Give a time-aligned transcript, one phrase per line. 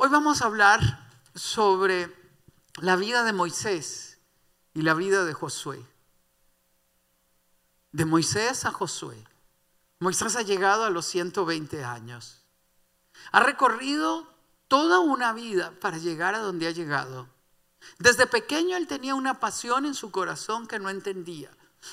[0.00, 2.14] Hoy vamos a hablar sobre
[2.76, 4.20] la vida de Moisés
[4.72, 5.84] y la vida de Josué.
[7.90, 9.26] De Moisés a Josué.
[9.98, 12.44] Moisés ha llegado a los 120 años.
[13.32, 14.32] Ha recorrido
[14.68, 17.26] toda una vida para llegar a donde ha llegado.
[17.98, 21.50] Desde pequeño él tenía una pasión en su corazón que no entendía.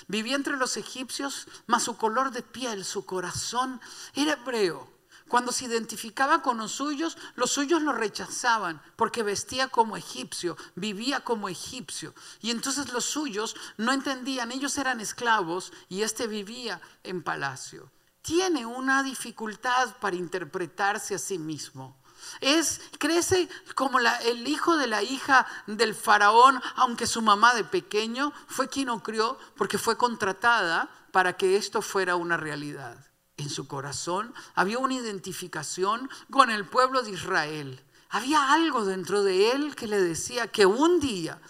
[0.08, 3.82] Vivía entre los egipcios, mas su color de piel, su corazón
[4.14, 4.95] era hebreo.
[5.28, 11.22] Cuando se identificaba con los suyos, los suyos lo rechazaban porque vestía como egipcio, vivía
[11.22, 12.14] como egipcio.
[12.42, 17.92] Y entonces los suyos no entendían, ellos eran esclavos y éste vivía en palacio.
[18.22, 21.98] Tiene una dificultad para interpretarse a sí mismo.
[22.42, 28.32] Es, crece como el hijo de la hija del faraón, aunque su mamá de pequeño
[28.48, 32.98] fue quien lo crió porque fue contratada para que esto fuera una realidad.
[33.38, 37.84] En su corazón había una identificación con el pueblo de Israel.
[38.10, 41.42] Había algo dentro de él que le decía que un día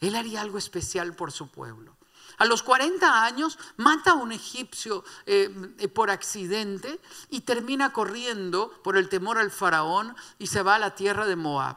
[0.00, 1.96] él haría algo especial por su pueblo.
[2.38, 7.00] A los 40 años mata a un egipcio eh, eh, por accidente
[7.30, 11.36] y termina corriendo por el temor al faraón y se va a la tierra de
[11.36, 11.76] Moab.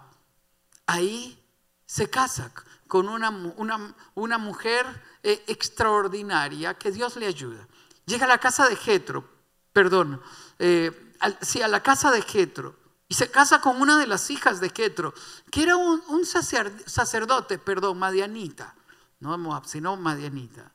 [0.88, 1.44] Ahí
[1.86, 2.52] se casa
[2.88, 3.30] con una,
[4.16, 4.86] una, mujer
[5.22, 7.68] eh, extraordinaria que Dios le ayuda.
[8.06, 9.28] Llega a la casa de Jetro,
[9.78, 10.20] perdón,
[11.42, 12.76] sí, a la casa de Jetro
[13.08, 15.14] y se casa con una de las hijas de Jetro,
[15.52, 18.74] que era un, un sacerdote, perdón, madianita
[19.20, 20.72] no Moab, sino Madianita.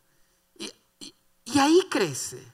[0.58, 2.52] Y, ahí crece.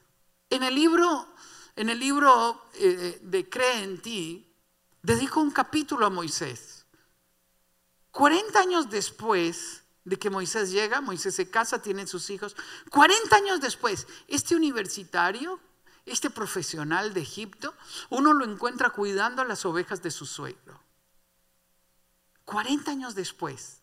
[0.50, 1.28] En el libro,
[1.76, 4.54] en el libro eh, de Cree en ti,
[5.02, 6.86] dedico un capítulo a Moisés.
[8.10, 12.56] 40 años después de que Moisés llega, Moisés se casa, tiene sus hijos.
[12.90, 15.60] 40 años después, este universitario,
[16.10, 17.74] este profesional de Egipto,
[18.10, 20.80] uno lo encuentra cuidando a las ovejas de su suegro.
[22.44, 23.82] 40 años después.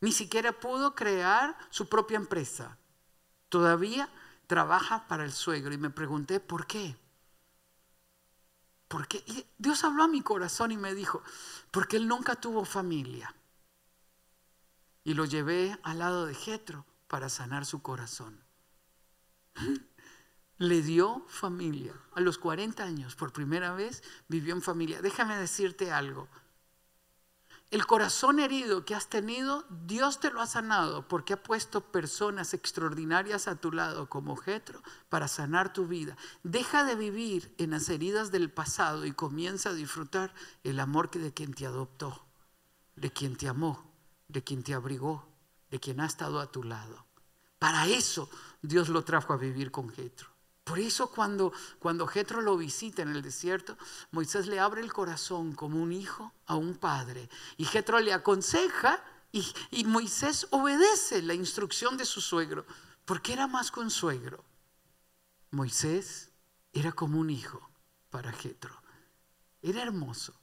[0.00, 2.78] Ni siquiera pudo crear su propia empresa.
[3.48, 4.08] Todavía
[4.46, 5.74] trabaja para el suegro.
[5.74, 6.96] Y me pregunté, ¿por qué?
[8.88, 9.24] Porque
[9.58, 11.22] Dios habló a mi corazón y me dijo,
[11.70, 13.34] porque él nunca tuvo familia.
[15.02, 18.44] Y lo llevé al lado de Jetro para sanar su corazón.
[20.58, 21.92] Le dio familia.
[22.14, 25.02] A los 40 años, por primera vez, vivió en familia.
[25.02, 26.28] Déjame decirte algo.
[27.70, 32.54] El corazón herido que has tenido, Dios te lo ha sanado porque ha puesto personas
[32.54, 36.16] extraordinarias a tu lado como Jetro para sanar tu vida.
[36.44, 41.34] Deja de vivir en las heridas del pasado y comienza a disfrutar el amor de
[41.34, 42.24] quien te adoptó,
[42.94, 43.92] de quien te amó,
[44.28, 45.28] de quien te abrigó,
[45.70, 47.04] de quien ha estado a tu lado.
[47.58, 48.30] Para eso
[48.62, 50.35] Dios lo trajo a vivir con Jetro.
[50.66, 53.78] Por eso cuando, cuando Jetro lo visita en el desierto,
[54.10, 57.30] Moisés le abre el corazón como un hijo a un padre.
[57.56, 59.00] Y Jetro le aconseja
[59.30, 62.66] y, y Moisés obedece la instrucción de su suegro,
[63.04, 64.44] porque era más que un suegro.
[65.52, 66.32] Moisés
[66.72, 67.70] era como un hijo
[68.10, 68.74] para Jetro.
[69.62, 70.34] Era hermoso.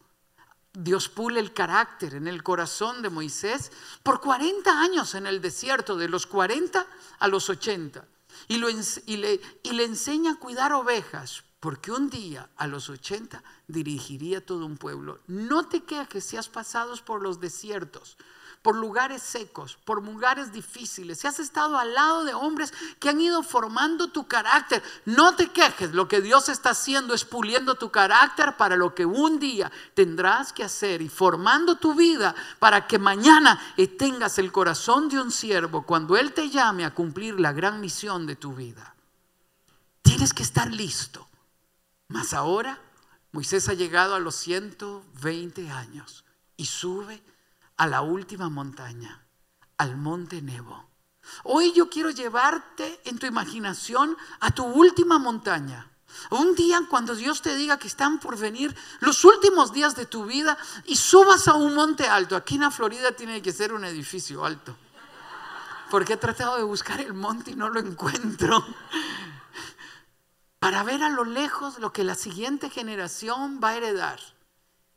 [0.72, 3.74] Dios pule el carácter en el corazón de Moisés
[4.04, 6.88] por 40 años en el desierto, de los 40
[7.20, 8.08] a los 80
[8.48, 14.66] y, le, le enseña a cuidar ovejas, porque un día a los 80 dirigiría todo
[14.66, 15.22] un pueblo.
[15.28, 18.18] No te quejes si has pasado por los desiertos,
[18.64, 23.20] por lugares secos, por lugares difíciles, si has estado al lado de hombres que han
[23.20, 27.92] ido formando tu carácter, no te quejes, lo que Dios está haciendo es puliendo tu
[27.92, 32.98] carácter para lo que un día tendrás que hacer y formando tu vida para que
[32.98, 33.62] mañana
[33.98, 38.26] tengas el corazón de un siervo cuando Él te llame a cumplir la gran misión
[38.26, 38.96] de tu vida.
[40.02, 41.28] Tienes que estar listo.
[42.08, 42.80] Mas ahora
[43.34, 46.24] Moisés ha llegado a los 120 años
[46.56, 47.22] y sube
[47.84, 49.26] a la última montaña,
[49.78, 50.90] al monte Nebo.
[51.44, 55.92] Hoy yo quiero llevarte en tu imaginación a tu última montaña.
[56.30, 60.24] Un día cuando Dios te diga que están por venir los últimos días de tu
[60.24, 62.38] vida y subas a un monte alto.
[62.38, 64.78] Aquí en la Florida tiene que ser un edificio alto.
[65.92, 68.66] Porque he tratado de buscar el monte y no lo encuentro.
[70.60, 74.33] Para ver a lo lejos lo que la siguiente generación va a heredar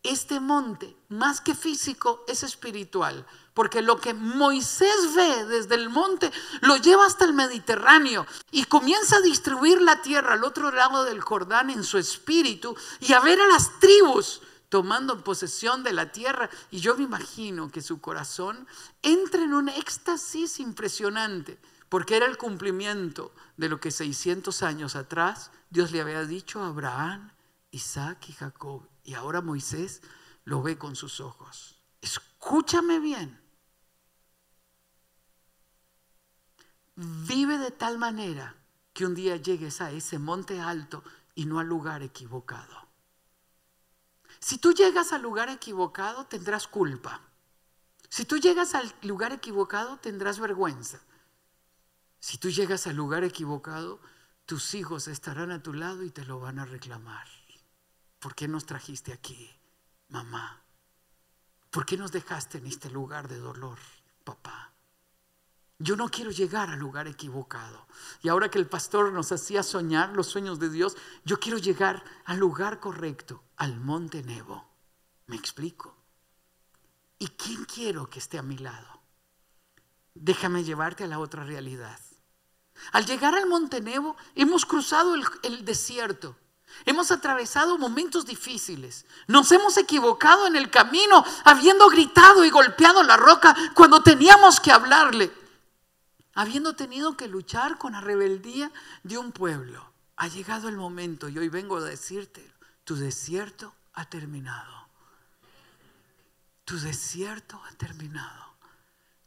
[0.07, 3.27] este monte, más que físico, es espiritual.
[3.55, 6.31] Porque lo que Moisés ve desde el monte
[6.61, 11.21] lo lleva hasta el Mediterráneo y comienza a distribuir la tierra al otro lado del
[11.21, 16.51] Jordán en su espíritu y a ver a las tribus tomando posesión de la tierra.
[16.71, 18.67] Y yo me imagino que su corazón
[19.03, 21.59] entra en un éxtasis impresionante,
[21.89, 26.69] porque era el cumplimiento de lo que 600 años atrás Dios le había dicho a
[26.69, 27.33] Abraham,
[27.71, 28.83] Isaac y Jacob.
[29.07, 30.03] Y ahora Moisés
[30.45, 31.81] lo ve con sus ojos.
[32.03, 33.41] Escúchame bien.
[36.97, 38.57] Vive de tal manera
[38.93, 41.05] que un día llegues a ese monte alto
[41.37, 42.89] y no al lugar equivocado.
[44.41, 47.21] Si tú llegas al lugar equivocado, tendrás culpa.
[48.09, 51.01] Si tú llegas al lugar equivocado, tendrás vergüenza.
[52.19, 54.01] Si tú llegas al lugar equivocado,
[54.47, 57.36] tus hijos estarán a tu lado y te lo van a reclamar.
[58.27, 59.49] ¿Por qué nos trajiste aquí,
[60.09, 60.61] mamá?
[61.71, 63.79] ¿Por qué nos dejaste en este lugar de dolor,
[64.25, 64.73] papá?
[65.79, 67.87] Yo no quiero llegar al lugar equivocado.
[68.23, 72.03] Y ahora que el pastor nos hacía soñar los sueños de Dios, yo quiero llegar
[72.25, 74.69] al lugar correcto, al monte Nebo.
[75.29, 75.97] ¿Me explico?
[77.21, 79.03] ¿Y quién quiero que esté a mi lado?
[80.15, 82.01] Déjame llevarte a la otra realidad.
[82.91, 86.37] Al llegar al monte Nebo, hemos cruzado el, el desierto.
[86.85, 89.07] Hemos atravesado momentos difíciles.
[89.27, 94.73] Nos hemos equivocado en el camino, habiendo gritado y golpeado la roca cuando teníamos que
[94.73, 95.33] hablarle
[96.37, 98.71] habiendo tenido que luchar con la rebeldía
[99.03, 99.91] de un pueblo.
[100.17, 102.53] Ha llegado el momento y hoy vengo a decirte,
[102.85, 104.87] tu desierto ha terminado.
[106.67, 108.55] Tu desierto ha terminado.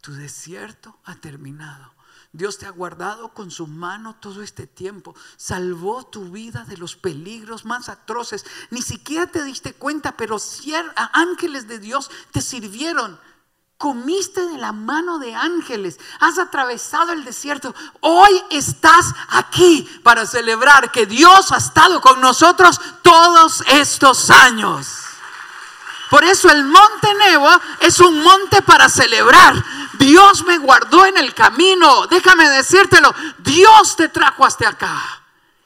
[0.02, 1.92] Tu desierto ha terminado.
[2.32, 5.16] Dios te ha guardado con su mano todo este tiempo.
[5.38, 8.46] Salvó tu vida de los peligros más atroces.
[8.70, 10.38] Ni siquiera te diste cuenta, pero
[11.14, 13.20] ángeles de Dios te sirvieron
[13.80, 17.74] comiste de la mano de ángeles, has atravesado el desierto.
[18.02, 24.86] Hoy estás aquí para celebrar que Dios ha estado con nosotros todos estos años.
[26.10, 29.64] Por eso el monte Nebo es un monte para celebrar.
[30.00, 32.08] Dios me guardó en el camino.
[32.08, 35.20] Déjame decírtelo, Dios te trajo hasta acá.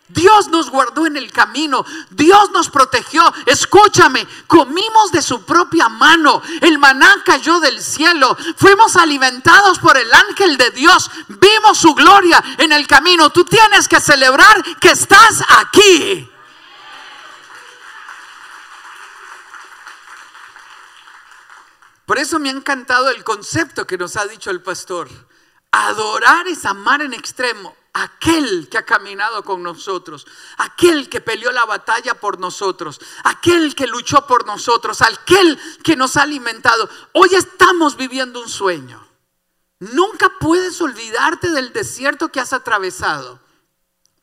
[0.10, 3.24] Dios nos guardó en el camino, Dios nos protegió.
[3.46, 10.14] Escúchame, comimos de su propia mano, el maná cayó del cielo, fuimos alimentados por el
[10.14, 13.30] ángel de Dios, vimos su gloria en el camino.
[13.32, 16.30] Tú tienes que celebrar que estás aquí.
[22.06, 25.10] Por eso me ha encantado el concepto que nos ha dicho el pastor.
[25.72, 30.26] Adorar es amar en extremo aquel que ha caminado con nosotros,
[30.58, 36.18] aquel que peleó la batalla por nosotros, aquel que luchó por nosotros, aquel que nos
[36.18, 36.90] ha alimentado.
[37.14, 39.08] Hoy estamos viviendo un sueño.
[39.80, 43.40] Nunca puedes olvidarte del desierto que has atravesado,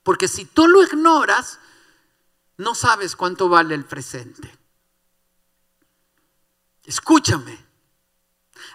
[0.02, 1.60] porque si tú lo ignoras,
[2.56, 4.58] no sabes cuánto vale el presente.
[6.84, 7.69] Escúchame.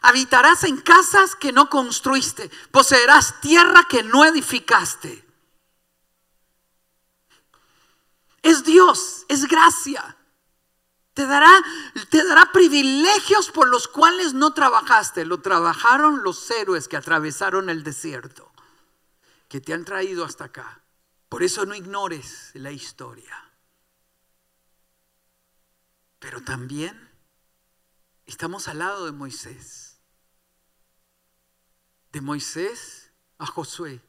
[0.07, 2.51] Habitarás en casas que no construiste.
[2.69, 5.25] Poseerás tierra que no edificaste.
[8.43, 10.15] Es Dios, es gracia.
[11.15, 11.51] Te dará,
[12.11, 15.25] te dará privilegios por los cuales no trabajaste.
[15.25, 18.51] Lo trabajaron los héroes que atravesaron el desierto,
[19.47, 20.83] que te han traído hasta acá.
[21.29, 23.49] Por eso no ignores la historia.
[26.19, 27.09] Pero también
[28.27, 29.94] estamos al lado de Moisés
[32.15, 34.01] de Moisés a Josué,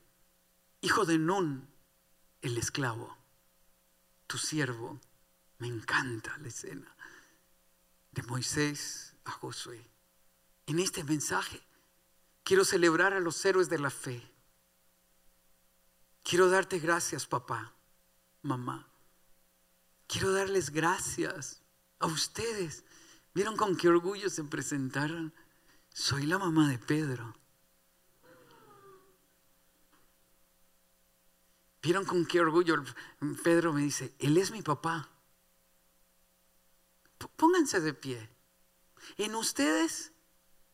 [0.80, 1.68] hijo de Nun,
[2.40, 3.18] el esclavo,
[4.28, 5.00] tu siervo.
[5.58, 6.96] Me encanta la escena
[8.12, 9.84] de Moisés a Josué.
[10.66, 11.60] En este mensaje
[12.44, 14.22] quiero celebrar a los héroes de la fe.
[16.22, 17.74] Quiero darte gracias, papá,
[18.40, 18.86] mamá.
[20.06, 21.60] Quiero darles gracias
[21.98, 22.84] a ustedes.
[23.34, 25.34] ¿Vieron con qué orgullo se presentaron?
[25.92, 27.34] Soy la mamá de Pedro.
[31.86, 32.82] ¿Vieron con qué orgullo
[33.44, 35.08] Pedro me dice, Él es mi papá?
[37.36, 38.28] Pónganse de pie.
[39.18, 40.10] En ustedes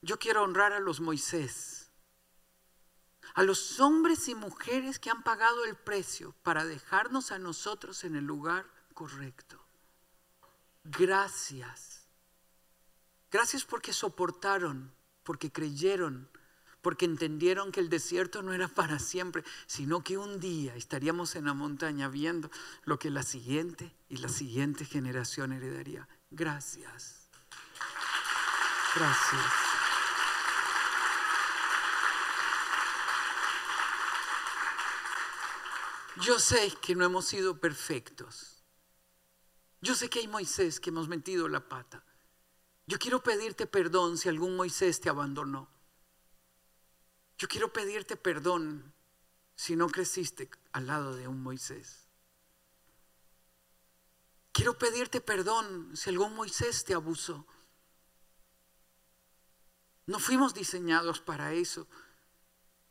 [0.01, 1.91] yo quiero honrar a los Moisés,
[3.35, 8.17] a los hombres y mujeres que han pagado el precio para dejarnos a nosotros en
[8.17, 8.65] el lugar
[8.95, 9.63] correcto.
[10.83, 12.07] Gracias.
[13.31, 16.31] Gracias porque soportaron, porque creyeron,
[16.83, 21.47] porque entendieron que el desierto no era para siempre, sino que un día estaríamos en
[21.47, 22.51] la montaña viendo
[22.85, 26.09] lo que la siguiente y la siguiente generación heredaría.
[26.31, 27.29] Gracias.
[28.95, 29.41] Gracias.
[36.21, 38.63] Yo sé que no hemos sido perfectos.
[39.81, 42.05] Yo sé que hay Moisés que hemos metido la pata.
[42.87, 45.69] Yo quiero pedirte perdón si algún Moisés te abandonó.
[47.43, 48.95] Yo quiero pedirte perdón
[49.57, 52.07] si no creciste al lado de un Moisés.
[54.53, 57.45] Quiero pedirte perdón si algún Moisés te abusó.
[60.07, 61.89] No fuimos diseñados para eso,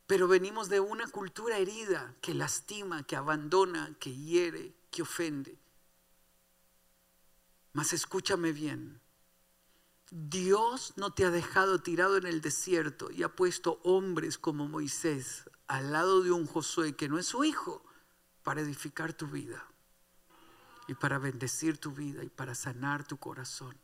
[0.06, 5.58] pero venimos de una cultura herida que lastima, que abandona, que hiere, que ofende.
[7.72, 9.00] Mas escúchame bien,
[10.14, 15.48] Dios no te ha dejado tirado en el desierto y ha puesto hombres como Moisés
[15.68, 17.82] al lado de un Josué que no es su hijo
[18.42, 19.66] para edificar tu vida
[20.86, 23.74] y para bendecir tu vida y para sanar tu corazón.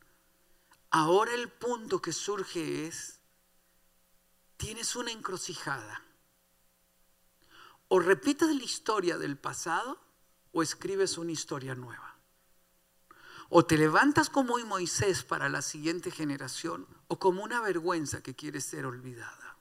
[0.90, 3.20] Ahora el punto que surge es,
[4.58, 6.04] tienes una encrucijada.
[7.88, 9.99] O repites la historia del pasado
[10.52, 12.07] o escribes una historia nueva.
[13.48, 18.60] O te levantas como Moisés para la siguiente generación o como una vergüenza que quiere
[18.60, 19.56] ser olvidada.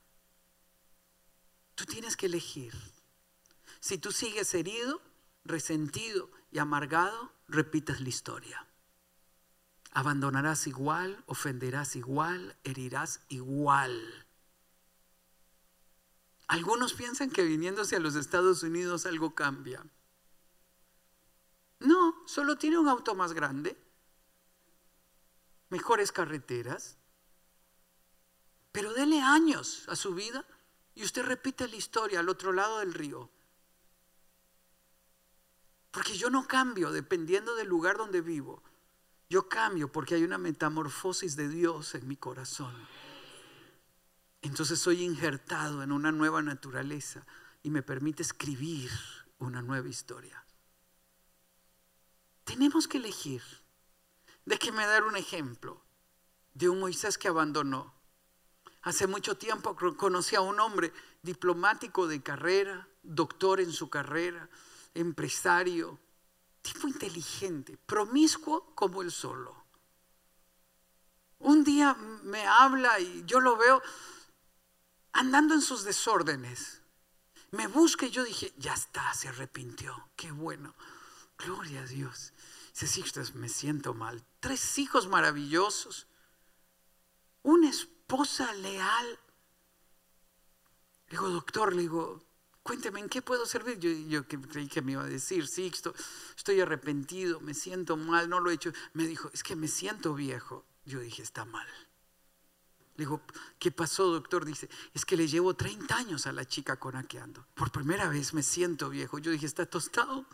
[1.76, 2.74] Tú tienes que elegir.
[3.80, 5.02] Si tú sigues herido,
[5.46, 8.68] resentido y amargado, repites la historia.
[9.92, 14.26] Abandonarás igual, ofenderás igual, herirás igual.
[16.48, 19.86] Algunos piensan que viniéndose a los Estados Unidos algo cambia.
[21.80, 23.78] No, solo tiene un auto más grande,
[25.70, 26.98] mejores carreteras,
[28.72, 30.46] pero dele años a su vida
[30.94, 33.32] y usted repite la historia al otro lado del río.
[35.90, 38.62] Porque yo no cambio dependiendo del lugar donde vivo.
[39.30, 42.76] Yo cambio porque hay una metamorfosis de Dios en mi corazón.
[44.42, 47.26] Entonces soy injertado en una nueva naturaleza
[47.64, 48.92] y me permite escribir
[49.40, 50.47] una nueva historia.
[52.48, 53.44] Tenemos que elegir.
[54.46, 55.84] Déjeme dar un ejemplo
[56.54, 57.94] de un Moisés que abandonó.
[58.84, 64.50] Hace mucho tiempo conocí a un hombre diplomático de carrera, doctor en su carrera,
[64.94, 66.00] empresario,
[66.62, 69.66] tipo inteligente, promiscuo como el solo.
[71.40, 73.82] Un día me habla y yo lo veo
[75.12, 76.82] andando en sus desórdenes.
[77.52, 80.74] Me busca y yo dije, ya está, se arrepintió, qué bueno.
[81.38, 82.34] Gloria a Dios.
[82.80, 83.04] Dice, sí,
[83.34, 84.24] me siento mal.
[84.40, 86.06] Tres hijos maravillosos.
[87.42, 89.20] Una esposa leal.
[91.08, 92.24] Le digo, doctor, le digo,
[92.62, 93.80] cuénteme, ¿en qué puedo servir?
[93.80, 95.72] Yo, yo creí que me iba a decir, sí,
[96.36, 98.72] estoy arrepentido, me siento mal, no lo he hecho.
[98.94, 100.64] Me dijo, es que me siento viejo.
[100.86, 101.68] Yo dije, está mal.
[102.96, 103.24] Le digo,
[103.58, 104.46] ¿qué pasó, doctor?
[104.46, 107.48] Dice, es que le llevo 30 años a la chica conaqueando.
[107.56, 109.18] Por primera vez me siento viejo.
[109.18, 110.28] Yo dije, ¿está tostado?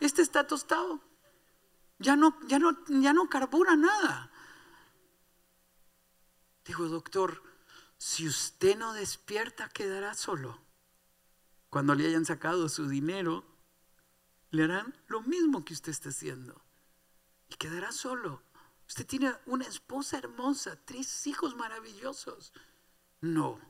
[0.00, 1.00] Este está tostado.
[1.98, 4.30] Ya no, ya, no, ya no carbura nada.
[6.64, 7.42] Digo, doctor,
[7.96, 10.60] si usted no despierta, quedará solo.
[11.70, 13.44] Cuando le hayan sacado su dinero,
[14.50, 16.62] le harán lo mismo que usted está haciendo.
[17.48, 18.42] Y quedará solo.
[18.86, 22.52] Usted tiene una esposa hermosa, tres hijos maravillosos.
[23.20, 23.60] No.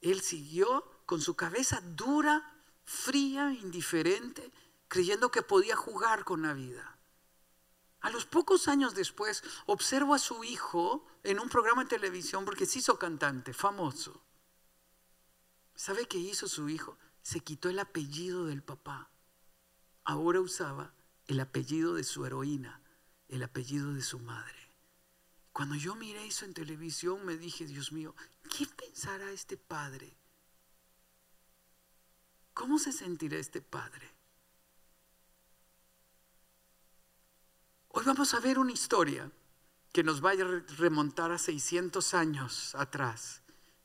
[0.00, 4.52] Él siguió con su cabeza dura, fría, indiferente,
[4.90, 6.98] creyendo que podía jugar con la vida.
[8.02, 12.66] A los pocos años después, observo a su hijo en un programa de televisión porque
[12.66, 14.22] se hizo cantante, famoso.
[15.74, 16.98] ¿Sabe qué hizo su hijo?
[17.22, 19.08] Se quitó el apellido del papá.
[20.04, 20.92] Ahora usaba
[21.26, 22.82] el apellido de su heroína
[23.30, 24.58] el apellido de su madre.
[25.52, 28.14] Cuando yo miré eso en televisión me dije, Dios mío,
[28.56, 30.16] ¿qué pensará este padre?
[32.54, 34.09] ¿Cómo se sentirá este padre?
[37.90, 39.30] Hoy vamos a ver una historia
[39.92, 43.42] que nos va a remontar a 600 años atrás.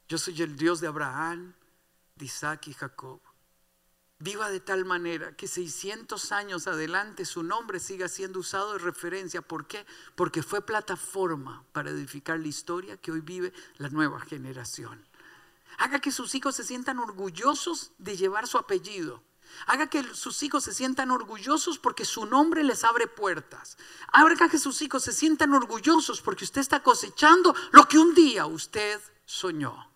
[0.07, 1.53] Yo soy el Dios de Abraham,
[2.15, 3.19] de Isaac y Jacob
[4.19, 9.41] viva de tal manera que 600 años adelante su nombre siga siendo usado de referencia.
[9.41, 9.85] ¿Por qué?
[10.15, 15.05] Porque fue plataforma para edificar la historia que hoy vive la nueva generación.
[15.77, 19.21] Haga que sus hijos se sientan orgullosos de llevar su apellido.
[19.67, 23.77] Haga que sus hijos se sientan orgullosos porque su nombre les abre puertas.
[24.11, 28.45] Haga que sus hijos se sientan orgullosos porque usted está cosechando lo que un día
[28.45, 29.91] usted soñó.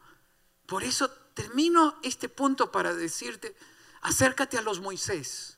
[0.66, 3.56] Por eso termino este punto para decirte,
[4.02, 5.58] Acércate a los Moisés,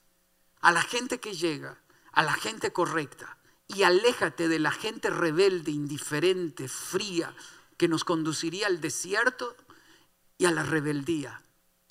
[0.62, 1.79] a la gente que llega,
[2.12, 7.36] a la gente correcta, y aléjate de la gente rebelde, indiferente, fría,
[7.77, 9.55] que nos conduciría al desierto
[10.38, 11.41] y a la rebeldía.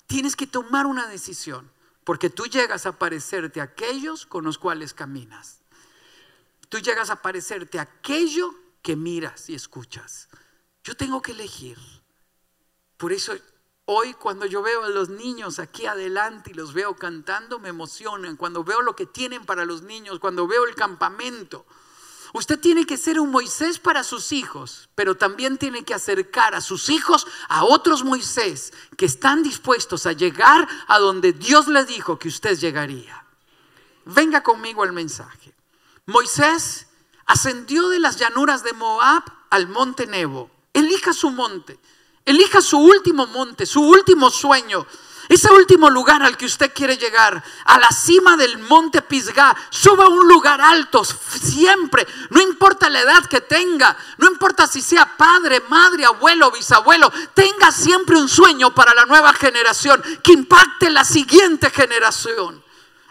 [0.07, 1.71] Tienes que tomar una decisión,
[2.11, 5.61] porque tú llegas a parecerte a aquellos con los cuales caminas.
[6.67, 10.27] Tú llegas a parecerte a aquello que miras y escuchas.
[10.83, 11.77] Yo tengo que elegir.
[12.97, 13.33] Por eso
[13.85, 18.35] Hoy cuando yo veo a los niños aquí adelante y los veo cantando, me emocionan.
[18.35, 21.65] Cuando veo lo que tienen para los niños, cuando veo el campamento.
[22.33, 26.61] Usted tiene que ser un Moisés para sus hijos, pero también tiene que acercar a
[26.61, 32.17] sus hijos a otros Moisés que están dispuestos a llegar a donde Dios le dijo
[32.17, 33.25] que usted llegaría.
[34.05, 35.53] Venga conmigo al mensaje.
[36.05, 36.87] Moisés
[37.25, 40.49] ascendió de las llanuras de Moab al monte Nebo.
[40.73, 41.79] Elija su monte,
[42.23, 44.87] elija su último monte, su último sueño.
[45.29, 50.05] Ese último lugar al que usted quiere llegar, a la cima del monte Pisgah, suba
[50.05, 55.17] a un lugar alto siempre, no importa la edad que tenga, no importa si sea
[55.17, 61.05] padre, madre, abuelo, bisabuelo, tenga siempre un sueño para la nueva generación que impacte la
[61.05, 62.63] siguiente generación.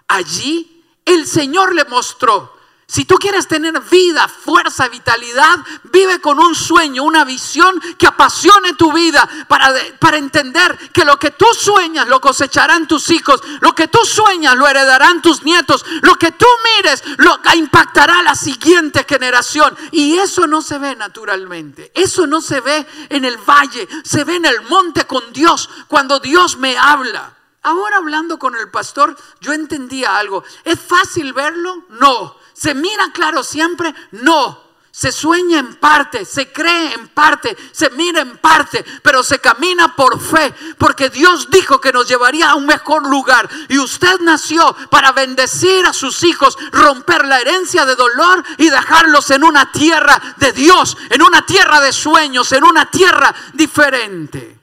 [0.09, 2.60] Allí el Señor le mostró
[2.90, 8.75] si tú quieres tener vida, fuerza, vitalidad, vive con un sueño, una visión que apasione
[8.75, 13.87] tu vida para, entender que lo que tú sueñas lo cosecharán tus hijos, lo que
[13.87, 16.47] tú sueñas lo heredarán tus nietos, lo que tú
[16.78, 19.73] mires lo impactará a la siguiente generación.
[19.92, 24.35] Y eso no se ve naturalmente, eso no se ve en el valle, se ve
[24.35, 27.37] en el monte con Dios cuando Dios me habla.
[27.62, 30.42] Ahora hablando con el pastor, yo entendía algo.
[30.64, 31.85] ¿Es fácil verlo?
[31.90, 32.39] No.
[32.61, 33.95] ¿Se mira claro siempre?
[34.11, 34.71] No.
[34.90, 39.97] Se sueña en parte, se cree en parte, se mira en parte, pero se camina
[39.97, 43.49] por fe, porque Dios dijo que nos llevaría a un mejor lugar.
[43.71, 49.31] Y usted nació para bendecir a sus hijos, romper la herencia de dolor y dejarlos
[49.31, 54.60] en una tierra de Dios, en una tierra de sueños, en una tierra diferente.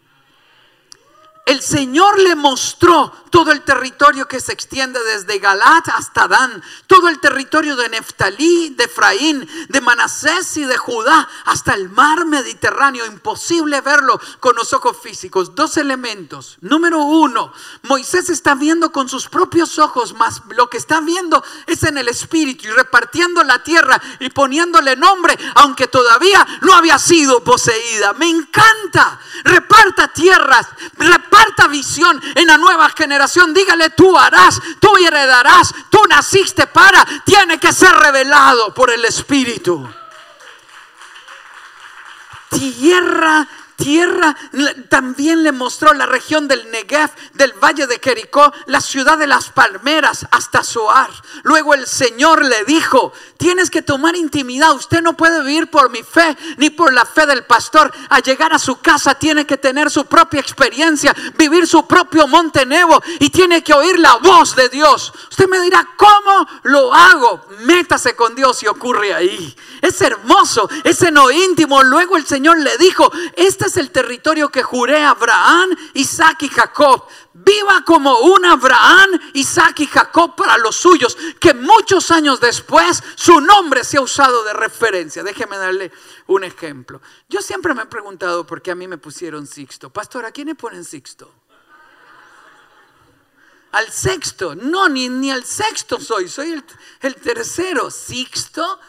[1.48, 7.08] El Señor le mostró todo el territorio que se extiende desde Galat hasta Dan, todo
[7.08, 13.06] el territorio de Neftalí, de Efraín, de Manasés y de Judá, hasta el mar Mediterráneo.
[13.06, 15.56] Imposible verlo con los ojos físicos.
[15.56, 16.58] Dos elementos.
[16.60, 21.84] Número uno, Moisés está viendo con sus propios ojos, más lo que está viendo es
[21.84, 27.42] en el espíritu y repartiendo la tierra y poniéndole nombre, aunque todavía no había sido
[27.42, 28.12] poseída.
[28.14, 29.22] Me encanta.
[29.46, 31.37] Reparta tierras, reparta
[31.68, 37.72] visión en la nueva generación dígale, tú harás, tú heredarás, tú naciste para, tiene que
[37.72, 39.88] ser revelado por el Espíritu.
[42.50, 44.36] Tierra tierra.
[44.90, 49.50] También le mostró la región del Negev, del valle de Jericó, la ciudad de las
[49.52, 51.10] palmeras hasta Zoar.
[51.44, 54.76] Luego el Señor le dijo, tienes que tomar intimidad.
[54.76, 57.94] Usted no puede vivir por mi fe ni por la fe del pastor.
[58.10, 62.66] A llegar a su casa tiene que tener su propia experiencia, vivir su propio monte
[62.66, 65.14] Nebo y tiene que oír la voz de Dios.
[65.30, 67.46] Usted me dirá, ¿cómo lo hago?
[67.60, 69.56] Métase con Dios y ocurre ahí.
[69.82, 71.84] Es hermoso, es en lo íntimo.
[71.84, 76.50] Luego el Señor le dijo, esta es el territorio que juré a Abraham, Isaac y
[76.50, 77.06] Jacob.
[77.34, 83.40] Viva como un Abraham, Isaac y Jacob para los suyos, que muchos años después su
[83.40, 85.24] nombre se ha usado de referencia.
[85.24, 85.92] Déjeme darle
[86.26, 87.02] un ejemplo.
[87.30, 89.90] Yo siempre me he preguntado por qué a mí me pusieron Sixto.
[89.92, 91.32] Pastor, ¿a quién le ponen Sixto?
[93.74, 96.64] Al sexto, no, ni, ni al sexto soy, soy el,
[97.02, 97.92] el tercero.
[97.92, 98.80] Sixto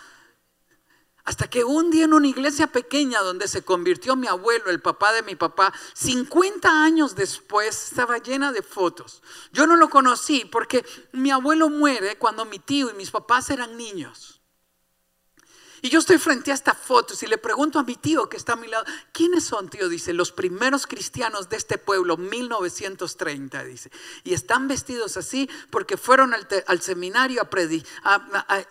[1.29, 5.13] hasta que un día en una iglesia pequeña donde se convirtió mi abuelo, el papá
[5.13, 9.23] de mi papá, 50 años después estaba llena de fotos.
[9.53, 13.77] Yo no lo conocí porque mi abuelo muere cuando mi tío y mis papás eran
[13.77, 14.38] niños.
[15.83, 18.55] Y yo estoy frente a esta foto y le pregunto a mi tío que está
[18.55, 19.89] a mi lado, ¿quiénes son, tío?
[19.89, 23.91] Dice, los primeros cristianos de este pueblo, 1930, dice.
[24.25, 28.15] Y están vestidos así porque fueron al, seminario a,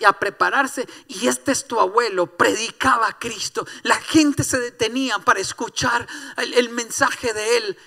[0.06, 3.66] a, prepararse y este es tu abuelo, predicaba a Cristo.
[3.84, 7.78] La gente se detenía para escuchar el, mensaje de él.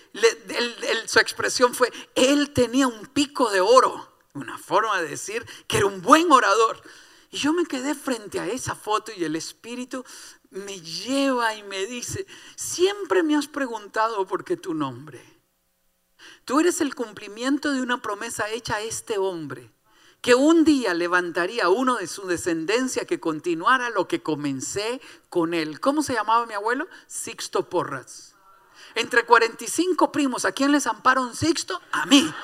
[1.06, 4.08] su expresión fue, él tenía un pico de oro.
[4.32, 6.80] Una forma de decir que era un buen orador.
[7.30, 10.04] Y yo me quedé frente a esa foto y el Espíritu
[10.50, 15.22] me lleva y me dice, siempre me has preguntado por qué tu nombre.
[16.44, 19.70] Tú eres el cumplimiento de una promesa hecha a este hombre,
[20.20, 25.80] que un día levantaría uno de su descendencia que continuara lo que comencé con él.
[25.80, 26.88] ¿Cómo se llamaba mi abuelo?
[27.06, 28.34] Sixto Porras.
[28.96, 31.80] Entre 45 primos, ¿a quién les amparon Sixto?
[31.92, 32.34] A mí.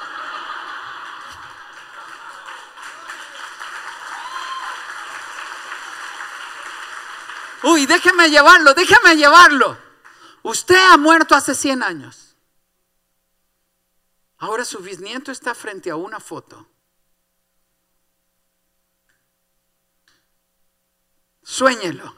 [7.62, 9.78] Uy, déjeme llevarlo, déjeme llevarlo.
[10.42, 12.36] Usted ha muerto hace 100 años.
[14.38, 16.68] Ahora su bisnieto está frente a una foto.
[21.42, 22.16] Suéñelo.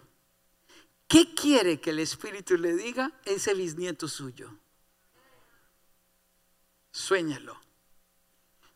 [1.06, 4.58] ¿Qué quiere que el Espíritu le diga ese bisnieto suyo?
[6.90, 7.58] Suéñelo.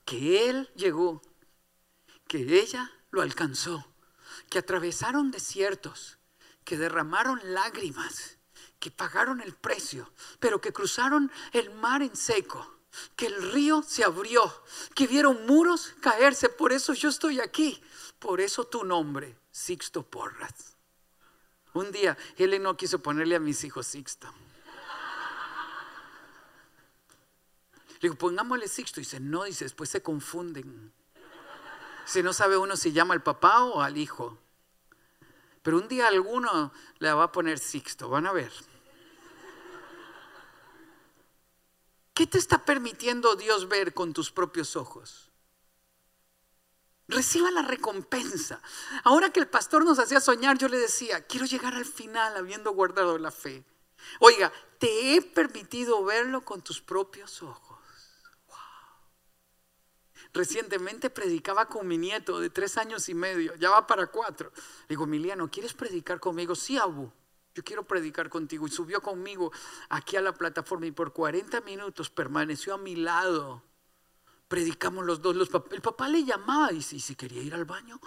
[0.04, 1.20] Que él llegó,
[2.26, 3.92] que ella lo alcanzó
[4.52, 6.18] que atravesaron desiertos,
[6.64, 8.38] que derramaron lágrimas,
[8.78, 12.78] que pagaron el precio, pero que cruzaron el mar en seco,
[13.16, 16.48] que el río se abrió, que vieron muros caerse.
[16.48, 17.82] Por eso yo estoy aquí.
[18.18, 20.76] Por eso tu nombre, Sixto Porras.
[21.74, 24.32] Un día, él no quiso ponerle a mis hijos Sixto.
[27.94, 29.00] Le digo, pongámosle Sixto.
[29.00, 30.92] Y dice, no, dice, después se confunden.
[32.04, 34.38] Si no sabe uno si llama al papá o al hijo.
[35.62, 38.52] Pero un día alguno le va a poner Sixto, van a ver.
[42.14, 45.30] ¿Qué te está permitiendo Dios ver con tus propios ojos?
[47.08, 48.60] Reciba la recompensa.
[49.04, 52.72] Ahora que el pastor nos hacía soñar, yo le decía, quiero llegar al final habiendo
[52.72, 53.64] guardado la fe.
[54.18, 57.71] Oiga, te he permitido verlo con tus propios ojos.
[60.34, 64.50] Recientemente predicaba con mi nieto de tres años y medio, ya va para cuatro.
[64.54, 66.54] Le digo, Emiliano, ¿quieres predicar conmigo?
[66.54, 67.12] Sí, Abu,
[67.54, 68.66] yo quiero predicar contigo.
[68.66, 69.52] Y subió conmigo
[69.90, 73.62] aquí a la plataforma y por 40 minutos permaneció a mi lado.
[74.48, 75.36] Predicamos los dos.
[75.70, 78.00] el papá le llamaba y si, si quería ir al baño.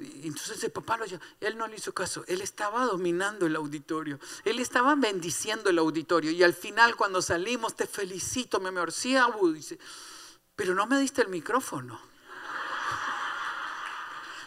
[0.00, 1.22] Entonces el papá lo llamó.
[1.38, 2.24] Él no le hizo caso.
[2.26, 4.18] Él estaba dominando el auditorio.
[4.44, 6.32] Él estaba bendiciendo el auditorio.
[6.32, 8.90] Y al final, cuando salimos, te felicito, mi amor.
[8.90, 9.78] Sí, Abu, dice
[10.60, 11.98] pero no me diste el micrófono.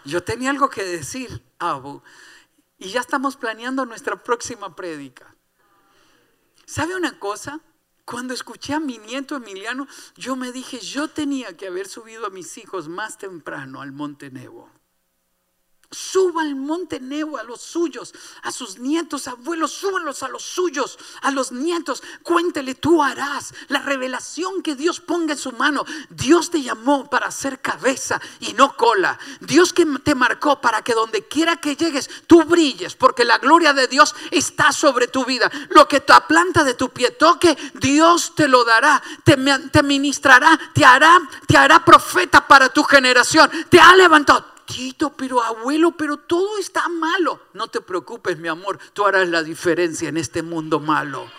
[0.06, 2.04] Yo tenía algo que decir, Abu,
[2.78, 5.36] y ya estamos planeando nuestra próxima prédica.
[6.68, 7.62] ¿Sabe una cosa?
[8.06, 12.30] Cuando escuché a mi nieto Emiliano, yo me dije, yo tenía que haber subido a
[12.30, 14.70] mis hijos más temprano al Monte Nebo.
[15.94, 20.98] Suba al monte Nebo a los suyos, a sus nietos, abuelos, súbanlos a los suyos,
[21.22, 22.04] a los nietos.
[22.24, 25.86] Cuéntele, tú harás la revelación que Dios ponga en su mano.
[26.10, 29.20] Dios te llamó para ser cabeza y no cola.
[29.40, 33.74] Dios que te marcó para que donde quiera que llegues, tú brilles, porque la gloria
[33.74, 35.52] de Dios está sobre tu vida.
[35.70, 39.38] Lo que tu planta de tu pie toque, Dios te lo dará, te,
[39.72, 43.50] te ministrará, te hará, te hará profeta para tu generación.
[43.70, 47.48] Te ha levantado Tito, pero abuelo, pero todo está malo.
[47.54, 51.30] No te preocupes, mi amor, tú harás la diferencia en este mundo malo.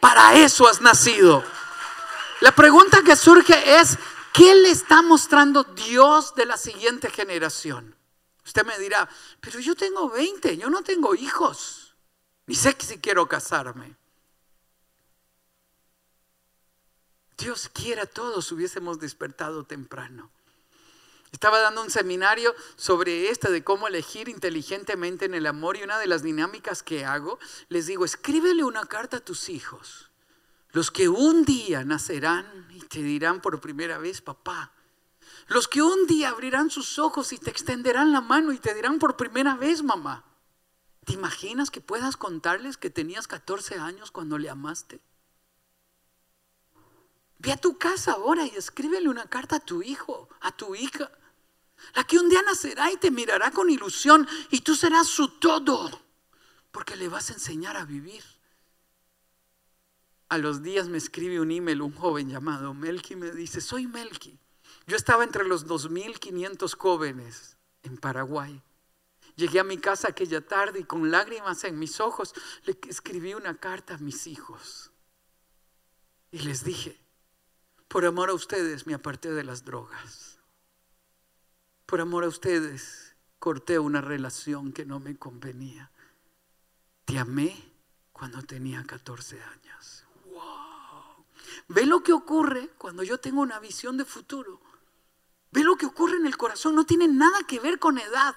[0.00, 1.44] Para eso has nacido.
[2.40, 3.98] La pregunta que surge es,
[4.32, 7.94] ¿qué le está mostrando Dios de la siguiente generación?
[8.44, 9.08] Usted me dirá,
[9.40, 11.94] pero yo tengo 20, yo no tengo hijos,
[12.46, 13.96] ni sé si quiero casarme.
[17.38, 20.30] Dios quiera todos hubiésemos despertado temprano.
[21.32, 25.98] Estaba dando un seminario sobre esto de cómo elegir inteligentemente en el amor y una
[25.98, 30.10] de las dinámicas que hago, les digo, escríbele una carta a tus hijos,
[30.70, 34.72] los que un día nacerán y te dirán por primera vez, papá,
[35.48, 38.98] los que un día abrirán sus ojos y te extenderán la mano y te dirán
[38.98, 40.24] por primera vez, mamá.
[41.04, 45.00] ¿Te imaginas que puedas contarles que tenías 14 años cuando le amaste?
[47.38, 51.10] Ve a tu casa ahora y escríbele una carta a tu hijo, a tu hija.
[51.94, 55.90] La que un día nacerá y te mirará con ilusión y tú serás su todo,
[56.70, 58.22] porque le vas a enseñar a vivir.
[60.28, 64.38] A los días me escribe un email un joven llamado Melky me dice, soy Melky.
[64.86, 68.62] Yo estaba entre los 2.500 jóvenes en Paraguay.
[69.36, 73.58] Llegué a mi casa aquella tarde y con lágrimas en mis ojos le escribí una
[73.58, 74.90] carta a mis hijos.
[76.30, 76.98] Y les dije,
[77.88, 80.38] por amor a ustedes me aparté de las drogas.
[81.92, 85.90] Por amor a ustedes, corté una relación que no me convenía.
[87.04, 87.70] Te amé
[88.14, 90.06] cuando tenía 14 años.
[90.24, 91.26] ¡Wow!
[91.68, 94.58] Ve lo que ocurre cuando yo tengo una visión de futuro.
[95.50, 96.74] Ve lo que ocurre en el corazón.
[96.74, 98.36] No tiene nada que ver con edad.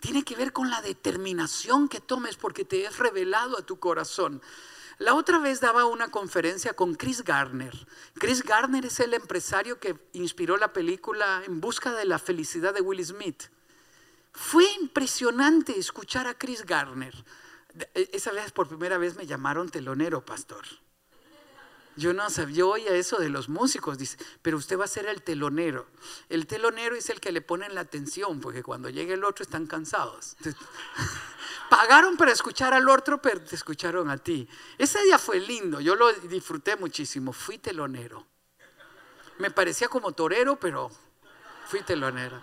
[0.00, 4.42] Tiene que ver con la determinación que tomes porque te es revelado a tu corazón.
[4.98, 7.74] La otra vez daba una conferencia con Chris Garner.
[8.14, 12.80] Chris Garner es el empresario que inspiró la película En busca de la felicidad de
[12.80, 13.44] Will Smith.
[14.32, 17.14] Fue impresionante escuchar a Chris Garner.
[17.94, 20.64] E, esa vez por primera vez me llamaron telonero, pastor.
[21.96, 25.06] Yo no sabía, yo oía eso de los músicos, dice, pero usted va a ser
[25.06, 25.86] el telonero.
[26.28, 29.66] El telonero es el que le ponen la atención, porque cuando llega el otro están
[29.66, 30.36] cansados.
[31.70, 34.48] Pagaron para escuchar al otro, pero te escucharon a ti.
[34.76, 37.32] Ese día fue lindo, yo lo disfruté muchísimo.
[37.32, 38.26] Fui telonero.
[39.38, 40.90] Me parecía como torero, pero
[41.66, 42.40] fui telonero.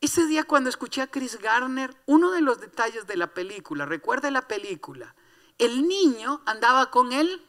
[0.00, 4.30] Ese día cuando escuché a Chris Garner, uno de los detalles de la película, recuerde
[4.30, 5.14] la película,
[5.58, 7.42] el niño andaba con él.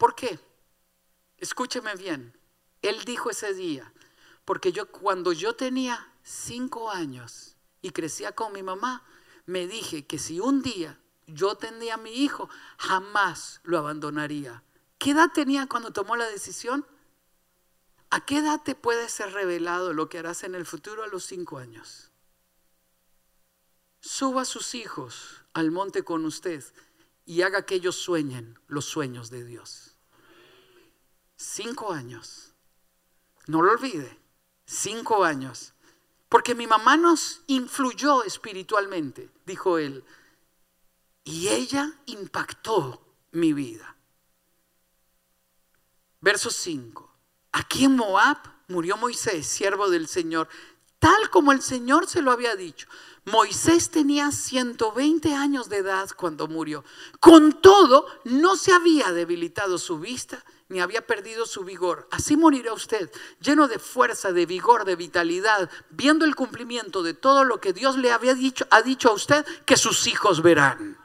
[0.00, 0.40] ¿Por qué?
[1.36, 2.34] Escúcheme bien.
[2.80, 3.92] Él dijo ese día,
[4.46, 9.04] porque yo cuando yo tenía cinco años y crecía con mi mamá,
[9.44, 14.62] me dije que si un día yo tendría a mi hijo, jamás lo abandonaría.
[14.96, 16.86] ¿Qué edad tenía cuando tomó la decisión?
[18.08, 21.24] ¿A qué edad te puede ser revelado lo que harás en el futuro a los
[21.24, 22.10] cinco años?
[24.00, 26.64] Suba a sus hijos al monte con usted
[27.30, 29.94] y haga que ellos sueñen los sueños de Dios.
[31.36, 32.54] Cinco años.
[33.46, 34.18] No lo olvide.
[34.66, 35.72] Cinco años.
[36.28, 40.04] Porque mi mamá nos influyó espiritualmente, dijo él.
[41.22, 43.94] Y ella impactó mi vida.
[46.20, 47.16] Verso 5.
[47.52, 50.48] Aquí en Moab murió Moisés, siervo del Señor,
[51.00, 52.86] tal como el Señor se lo había dicho.
[53.24, 56.84] Moisés tenía 120 años de edad cuando murió.
[57.18, 62.08] Con todo, no se había debilitado su vista ni había perdido su vigor.
[62.12, 63.10] Así morirá usted,
[63.40, 67.98] lleno de fuerza, de vigor, de vitalidad, viendo el cumplimiento de todo lo que Dios
[67.98, 70.96] le había dicho, ha dicho a usted que sus hijos verán.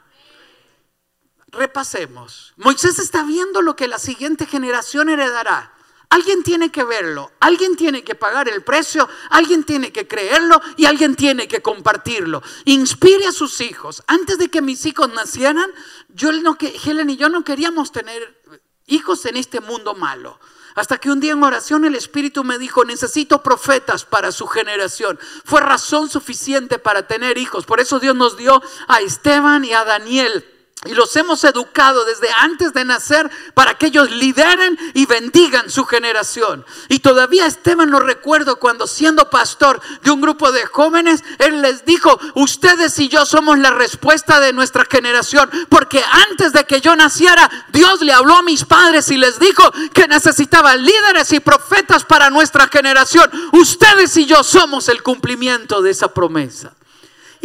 [1.48, 2.54] Repasemos.
[2.56, 5.75] Moisés está viendo lo que la siguiente generación heredará.
[6.08, 10.86] Alguien tiene que verlo, alguien tiene que pagar el precio, alguien tiene que creerlo y
[10.86, 12.42] alguien tiene que compartirlo.
[12.64, 14.02] Inspire a sus hijos.
[14.06, 15.70] Antes de que mis hijos nacieran,
[16.08, 18.40] yo no, Helen y yo no queríamos tener
[18.86, 20.38] hijos en este mundo malo.
[20.76, 25.18] Hasta que un día en oración el Espíritu me dijo, necesito profetas para su generación.
[25.44, 27.64] Fue razón suficiente para tener hijos.
[27.64, 30.44] Por eso Dios nos dio a Esteban y a Daniel
[30.86, 35.84] y los hemos educado desde antes de nacer para que ellos lideren y bendigan su
[35.84, 36.64] generación.
[36.88, 41.84] Y todavía Esteban lo recuerdo cuando siendo pastor de un grupo de jóvenes, él les
[41.84, 45.50] dijo, ustedes y yo somos la respuesta de nuestra generación.
[45.68, 49.62] Porque antes de que yo naciera, Dios le habló a mis padres y les dijo
[49.92, 53.30] que necesitaban líderes y profetas para nuestra generación.
[53.52, 56.72] Ustedes y yo somos el cumplimiento de esa promesa.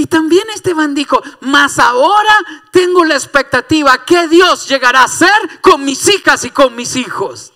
[0.01, 2.35] Y también Esteban dijo, mas ahora
[2.71, 5.29] tengo la expectativa que Dios llegará a ser
[5.61, 7.53] con mis hijas y con mis hijos.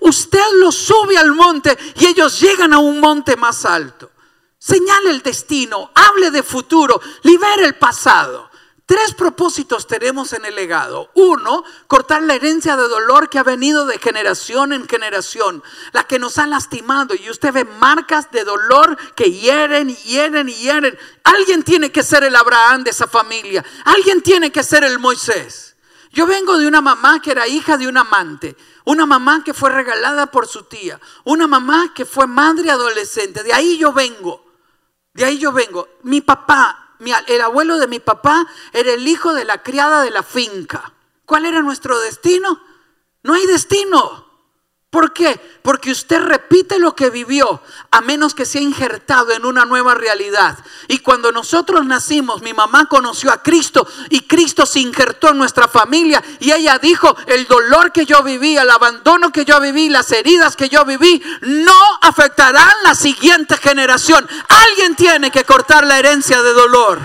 [0.00, 4.10] Usted los sube al monte y ellos llegan a un monte más alto.
[4.58, 8.50] Señale el destino, hable de futuro, libere el pasado.
[8.86, 11.10] Tres propósitos tenemos en el legado.
[11.14, 16.18] Uno, cortar la herencia de dolor que ha venido de generación en generación, la que
[16.18, 17.14] nos ha lastimado.
[17.14, 20.98] Y usted ve marcas de dolor que hieren y hieren y hieren.
[21.22, 23.64] Alguien tiene que ser el Abraham de esa familia.
[23.86, 25.76] Alguien tiene que ser el Moisés.
[26.12, 28.54] Yo vengo de una mamá que era hija de un amante.
[28.84, 31.00] Una mamá que fue regalada por su tía.
[31.24, 33.42] Una mamá que fue madre adolescente.
[33.44, 34.44] De ahí yo vengo.
[35.14, 35.88] De ahí yo vengo.
[36.02, 36.83] Mi papá
[37.26, 40.92] el abuelo de mi papá era el hijo de la criada de la finca.
[41.26, 42.62] ¿Cuál era nuestro destino?
[43.22, 44.23] No hay destino.
[44.94, 45.40] ¿Por qué?
[45.60, 50.56] Porque usted repite lo que vivió, a menos que sea injertado en una nueva realidad.
[50.86, 55.66] Y cuando nosotros nacimos, mi mamá conoció a Cristo y Cristo se injertó en nuestra
[55.66, 56.22] familia.
[56.38, 60.54] Y ella dijo, el dolor que yo viví, el abandono que yo viví, las heridas
[60.54, 64.24] que yo viví, no afectarán la siguiente generación.
[64.46, 67.00] Alguien tiene que cortar la herencia de dolor.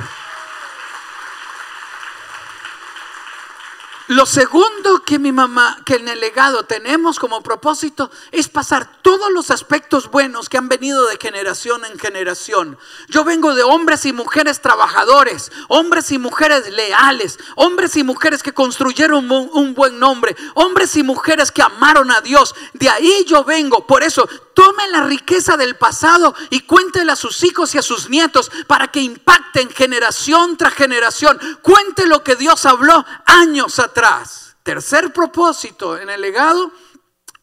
[4.10, 9.32] Lo segundo que mi mamá, que en el legado tenemos como propósito es pasar todos
[9.32, 12.80] los aspectos buenos que han venido de generación en generación.
[13.08, 18.52] Yo vengo de hombres y mujeres trabajadores, hombres y mujeres leales, hombres y mujeres que
[18.52, 22.56] construyeron un, buen nombre, hombres y mujeres que amaron a Dios.
[22.74, 23.86] De ahí yo vengo.
[23.86, 28.10] Por eso, tome la riqueza del pasado y cuéntela a sus hijos y a sus
[28.10, 31.40] nietos para que impacten generación tras generación.
[31.62, 34.56] Cuente lo que Dios habló años atrás.
[34.64, 36.72] Tercer propósito en el legado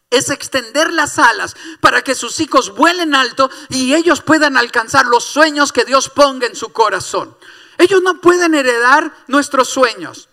[0.09, 5.25] es extender las alas para que sus hijos vuelen alto y ellos puedan alcanzar los
[5.25, 7.35] sueños que Dios ponga en su corazón.
[7.77, 10.29] Ellos no pueden heredar nuestros sueños.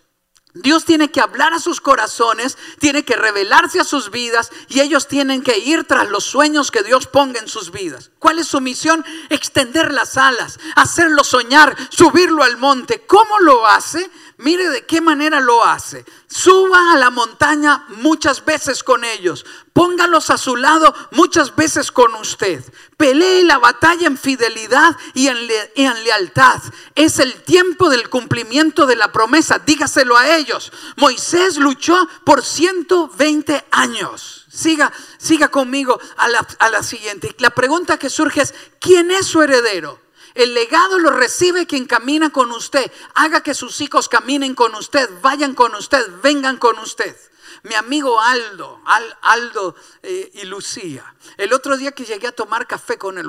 [0.55, 5.07] Dios tiene que hablar a sus corazones, tiene que revelarse a sus vidas y ellos
[5.07, 8.11] tienen que ir tras los sueños que Dios ponga en sus vidas.
[8.19, 9.05] ¿Cuál es su misión?
[9.29, 13.05] Extender las alas, hacerlo soñar, subirlo al monte.
[13.05, 14.09] ¿Cómo lo hace?
[14.37, 16.03] Mire de qué manera lo hace.
[16.27, 19.45] Suba a la montaña muchas veces con ellos.
[19.71, 22.61] Póngalos a su lado muchas veces con usted.
[22.97, 26.61] Pelee la batalla en fidelidad y en, lealtad.
[26.95, 29.59] Es el tiempo del cumplimiento de la promesa.
[29.59, 30.73] Dígaselo a ellos.
[30.97, 31.95] Moisés luchó
[32.25, 34.47] por 120 años.
[34.51, 37.33] Siga, siga conmigo a la, a la siguiente.
[37.39, 40.04] La pregunta que surge es, ¿quién es su heredero?
[40.35, 42.91] El legado lo recibe quien camina con usted.
[43.15, 47.15] Haga que sus hijos caminen con usted, vayan con usted, vengan con usted.
[47.63, 48.81] mi amigo Aldo,
[49.21, 51.15] Aldo eh, y Lucía.
[51.37, 53.27] El otro día que llegué a tomar café con él,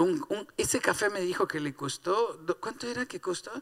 [0.57, 3.53] ese café me dijo que le costó, ¿cuánto era que costó?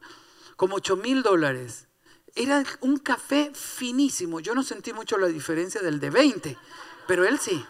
[0.56, 1.86] Como 8 mil dólares.
[2.34, 4.40] Era un café finísimo.
[4.40, 6.58] Yo no sentí mucho la diferencia del de 20,
[7.06, 7.64] pero él sí.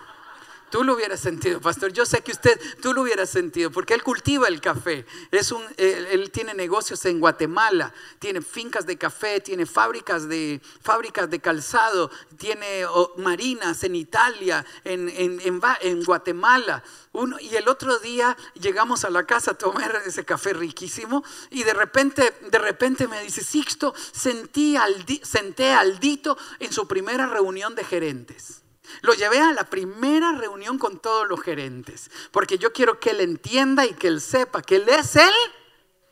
[0.75, 1.93] Tú lo hubieras sentido, pastor.
[1.93, 5.07] Yo sé que usted, tú lo hubieras sentido, porque él cultiva el café.
[5.31, 11.31] Es un, él, tiene negocios en Guatemala, tiene fincas de café, tiene fábricas de, fábricas
[11.31, 12.85] de calzado, tiene
[13.19, 15.41] marinas en Italia, en, en,
[15.81, 16.83] en, Guatemala.
[17.13, 21.63] Uno, y el otro día llegamos a la casa a tomar ese café riquísimo y
[21.63, 27.29] de repente, de repente me dice, Sixto, sentí al, senté al Dito en su primera
[27.29, 28.64] reunión de gerentes.
[29.03, 33.21] Lo llevé a la primera reunión con todos los gerentes, porque yo quiero que él
[33.21, 35.33] entienda y que él sepa que él es él,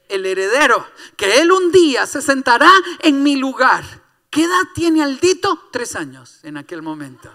[0.08, 3.84] el heredero, que él un día se sentará en mi lugar.
[4.30, 5.68] ¿Qué edad tiene Aldito?
[5.70, 7.30] Tres años en aquel momento.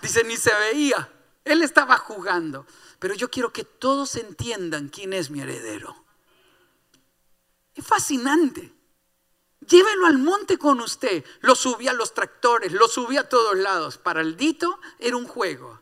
[0.00, 1.08] Dice, ni se veía.
[1.44, 2.66] Él estaba jugando.
[2.98, 6.04] Pero yo quiero que todos entiendan quién es mi heredero.
[7.74, 8.72] Es fascinante.
[9.70, 11.24] Llévelo al monte con usted.
[11.40, 13.98] Lo subí a los tractores, lo subí a todos lados.
[13.98, 15.80] Para el dito era un juego.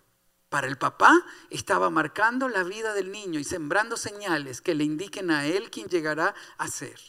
[0.51, 5.31] Para el papá estaba marcando la vida del niño y sembrando señales que le indiquen
[5.31, 7.01] a él quién llegará a ser.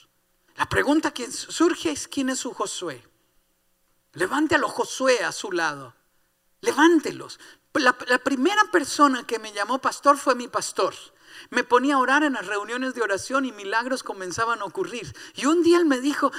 [0.56, 3.06] La pregunta que surge es quién es su Josué.
[4.13, 5.96] Levante a los Josué a su lado.
[6.62, 7.39] Levántelos.
[7.74, 10.96] La, la primera persona que me llamó pastor fue mi pastor.
[11.49, 15.15] Me ponía a orar en las reuniones de oración y milagros comenzaban a ocurrir.
[15.36, 16.32] Y un día él me dijo,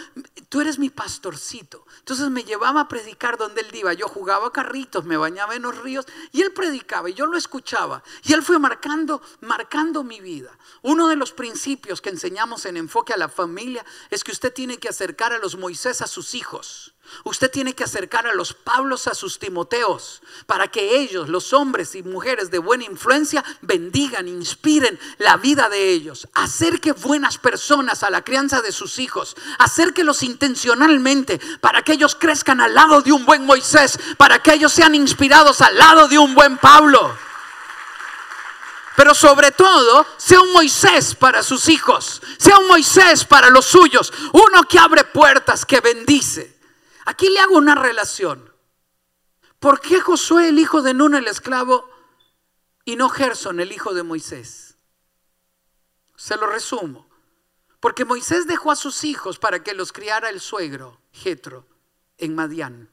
[0.49, 1.87] tú eres mi pastorcito.
[1.99, 3.93] Entonces me llevaba a predicar donde él iba.
[3.93, 8.03] Yo jugaba carritos, me bañaba en los ríos y él predicaba y yo lo escuchaba.
[8.25, 10.57] Y él fue marcando, marcando mi vida.
[10.83, 14.79] Uno de los principios que enseñamos en enfoque a la familia es que usted tiene
[14.79, 16.95] que acercar a los Moisés a sus hijos.
[17.25, 21.95] Usted tiene que acercar a los Pablos a sus Timoteos para que ellos, los hombres
[21.95, 26.29] y mujeres de buena influencia, bendigan, inspiren la vida de ellos.
[26.35, 29.37] Acerque buenas personas a la crianza de sus hijos.
[29.59, 34.73] Acérquelos intencionalmente para que ellos crezcan al lado de un buen Moisés, para que ellos
[34.73, 37.17] sean inspirados al lado de un buen Pablo.
[38.97, 44.13] Pero sobre todo, sea un Moisés para sus hijos, sea un Moisés para los suyos,
[44.33, 46.59] uno que abre puertas, que bendice.
[47.07, 48.53] Aquí le hago una relación.
[49.59, 51.89] ¿Por qué Josué, el hijo de Nun, el esclavo,
[52.85, 54.70] y no Gerson, el hijo de Moisés?
[56.21, 57.09] Se lo resumo.
[57.81, 61.67] Porque Moisés dejó a sus hijos para que los criara el suegro, Jetro,
[62.19, 62.91] en Madián.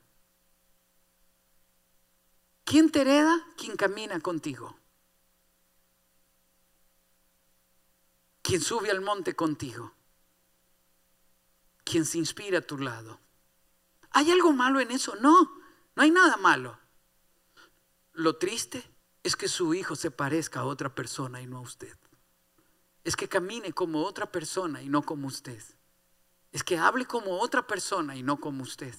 [2.64, 3.46] ¿Quién te hereda?
[3.58, 4.80] Quien camina contigo.
[8.42, 9.92] Quien sube al monte contigo.
[11.84, 13.20] Quien se inspira a tu lado.
[14.12, 15.18] ¿Hay algo malo en eso?
[15.18, 15.52] No,
[15.96, 16.80] no hay nada malo.
[18.14, 18.90] Lo triste
[19.22, 21.98] es que su hijo se parezca a otra persona y no a usted.
[23.08, 25.64] Es que camine como otra persona y no como usted.
[26.52, 28.94] Es que hable como otra persona y no como usted.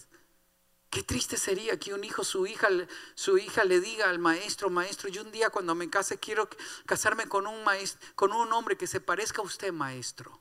[0.89, 2.69] Qué triste sería que un hijo, su hija,
[3.15, 6.49] su hija le diga al maestro, maestro, yo un día cuando me case quiero
[6.87, 10.41] casarme con un maestro, con un hombre que se parezca a usted, maestro.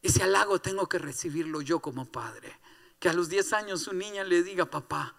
[0.00, 2.58] Ese halago tengo que recibirlo yo como padre
[2.98, 5.14] que a los 10 años su niña le diga, papá,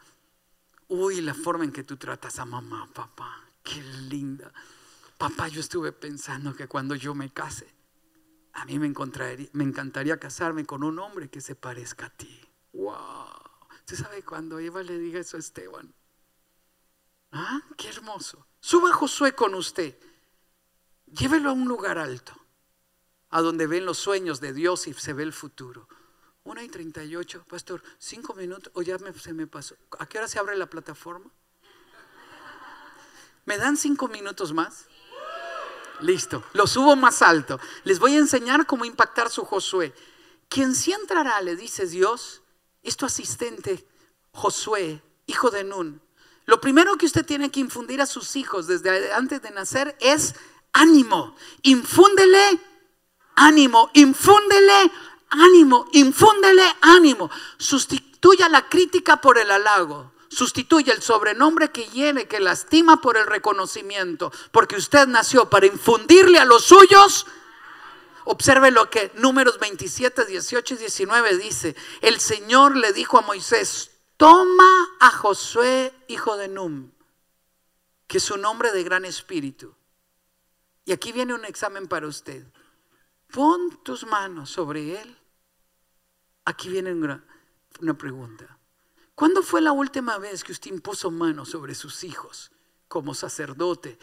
[0.87, 4.51] uy, la forma en que tú tratas a mamá, papá, qué linda.
[5.23, 7.73] Papá, yo estuve pensando que cuando yo me case,
[8.51, 8.93] a mí me,
[9.53, 12.41] me encantaría casarme con un hombre que se parezca a ti.
[12.73, 13.29] ¡Wow!
[13.73, 15.93] ¿Usted sabe cuando Eva le diga eso a Esteban?
[17.31, 17.61] ¿Ah?
[17.77, 18.45] ¡Qué hermoso!
[18.59, 19.97] Suba Josué con usted.
[21.05, 22.33] Llévelo a un lugar alto,
[23.29, 25.87] a donde ven los sueños de Dios y se ve el futuro.
[26.43, 29.77] Una y 38, pastor, cinco minutos o ya se me pasó.
[29.99, 31.31] ¿A qué hora se abre la plataforma?
[33.45, 34.89] ¿Me dan cinco minutos más?
[36.01, 37.59] Listo, lo subo más alto.
[37.83, 39.93] Les voy a enseñar cómo impactar su Josué.
[40.49, 42.41] Quien sí entrará, le dice Dios,
[42.81, 43.87] es tu asistente,
[44.31, 46.01] Josué, hijo de Nun.
[46.45, 50.35] Lo primero que usted tiene que infundir a sus hijos desde antes de nacer es
[50.73, 51.35] ánimo.
[51.61, 52.59] Infúndele
[53.35, 54.91] ánimo, infúndele
[55.29, 57.29] ánimo, infúndele ánimo.
[57.57, 60.12] Sustituya la crítica por el halago.
[60.33, 64.31] Sustituya el sobrenombre que hiere, que lastima por el reconocimiento.
[64.51, 67.25] Porque usted nació para infundirle a los suyos.
[68.25, 71.75] Observe lo que números 27, 18 y 19 dice.
[72.01, 76.91] El Señor le dijo a Moisés, toma a Josué, hijo de Num,
[78.07, 79.75] que es un hombre de gran espíritu.
[80.85, 82.45] Y aquí viene un examen para usted.
[83.31, 85.17] Pon tus manos sobre él
[86.45, 87.23] Aquí viene una,
[87.97, 88.57] pregunta.
[89.15, 92.51] ¿Cuándo fue la última vez que usted impuso mano sobre sus hijos
[92.87, 93.99] como sacerdote,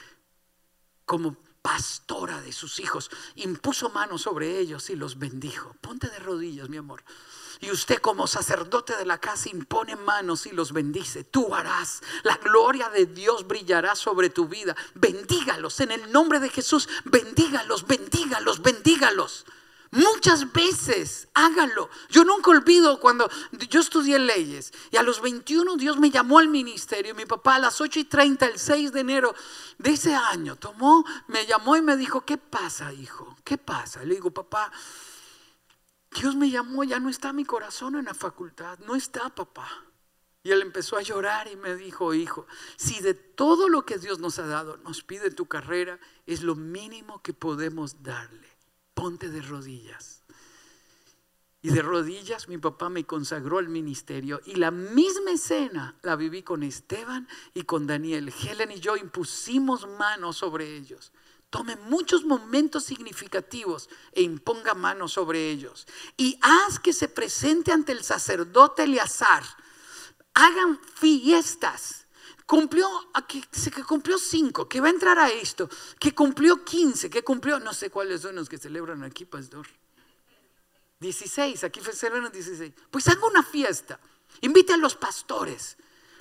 [1.04, 3.10] como pastora de sus hijos?
[3.34, 5.74] Impuso mano sobre ellos y los bendijo.
[5.80, 7.02] Ponte de rodillas, mi amor.
[7.60, 11.24] Y usted como sacerdote de la casa impone manos y los bendice.
[11.24, 12.02] Tú harás.
[12.22, 14.76] La gloria de Dios brillará sobre tu vida.
[14.94, 16.88] Bendígalos en el nombre de Jesús.
[17.04, 19.44] Bendígalos, bendígalos, bendígalos.
[19.92, 21.90] Muchas veces, hágalo.
[22.10, 23.28] Yo nunca olvido cuando
[23.68, 27.14] yo estudié leyes y a los 21 Dios me llamó al ministerio.
[27.16, 29.34] Mi papá a las 8 y 30, el 6 de enero
[29.78, 33.36] de ese año, tomó, me llamó y me dijo, ¿qué pasa, hijo?
[33.42, 34.04] ¿Qué pasa?
[34.04, 34.70] Le digo, papá,
[36.12, 39.68] Dios me llamó, ya no está mi corazón en la facultad, no está, papá.
[40.44, 44.20] Y él empezó a llorar y me dijo, hijo, si de todo lo que Dios
[44.20, 48.49] nos ha dado nos pide tu carrera, es lo mínimo que podemos darle
[49.00, 50.22] ponte de rodillas.
[51.62, 56.42] Y de rodillas mi papá me consagró al ministerio y la misma escena la viví
[56.42, 58.30] con Esteban y con Daniel.
[58.30, 61.12] Helen y yo impusimos manos sobre ellos.
[61.48, 65.86] Tome muchos momentos significativos e imponga manos sobre ellos.
[66.18, 69.42] Y haz que se presente ante el sacerdote Eleazar.
[70.34, 71.99] Hagan fiestas
[72.50, 72.88] cumplió,
[73.28, 75.70] que, que cumplió cinco, que va a entrar a esto,
[76.00, 79.68] que cumplió quince, que cumplió, no sé cuáles son los que celebran aquí, pastor.
[80.98, 82.72] Dieciséis, aquí celebran dieciséis.
[82.90, 84.00] Pues haga una fiesta,
[84.40, 85.76] invite a los pastores,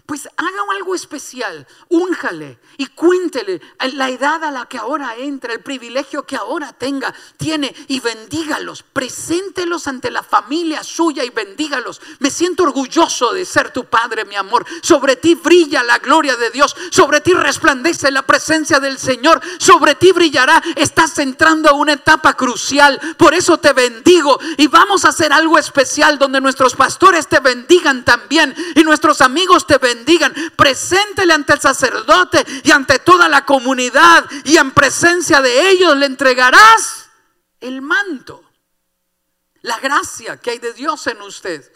[0.10, 3.62] pues haga algo especial, únjale y cuéntele
[3.94, 8.82] la edad a la que ahora entra, el privilegio que ahora tenga, tiene y bendígalos,
[8.82, 12.02] preséntelos ante la familia suya y bendígalos.
[12.18, 14.66] Me siento orgulloso de ser tu padre, mi amor.
[14.82, 19.94] Sobre ti brilla la gloria de Dios, sobre ti resplandece la presencia del Señor, sobre
[19.94, 20.60] ti brillará.
[20.76, 25.60] Estás entrando a una etapa crucial, por eso te bendigo y vamos a hacer algo
[25.60, 30.34] especial donde nuestros pastores te bendigan también y nuestros amigos te bendigan bendigan.
[30.56, 36.06] Preséntele ante el sacerdote y ante toda la comunidad y en presencia de ellos le
[36.06, 37.10] entregarás
[37.60, 38.44] el manto.
[39.62, 41.72] La gracia que hay de Dios en usted.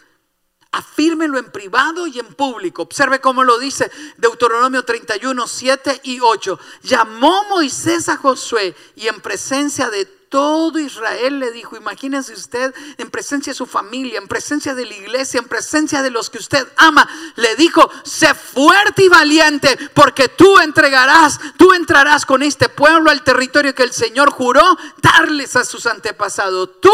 [0.72, 2.82] Afírmelo en privado y en público.
[2.82, 6.58] Observe cómo lo dice Deuteronomio 31, 7 y 8.
[6.82, 13.08] Llamó Moisés a Josué y en presencia de todo Israel le dijo, imagínese usted en
[13.08, 16.66] presencia de su familia, en presencia de la iglesia, en presencia de los que usted
[16.76, 23.12] ama, le dijo, sé fuerte y valiente porque tú entregarás, tú entrarás con este pueblo
[23.12, 26.80] al territorio que el Señor juró darles a sus antepasados.
[26.80, 26.90] Tú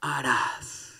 [0.00, 0.94] harás.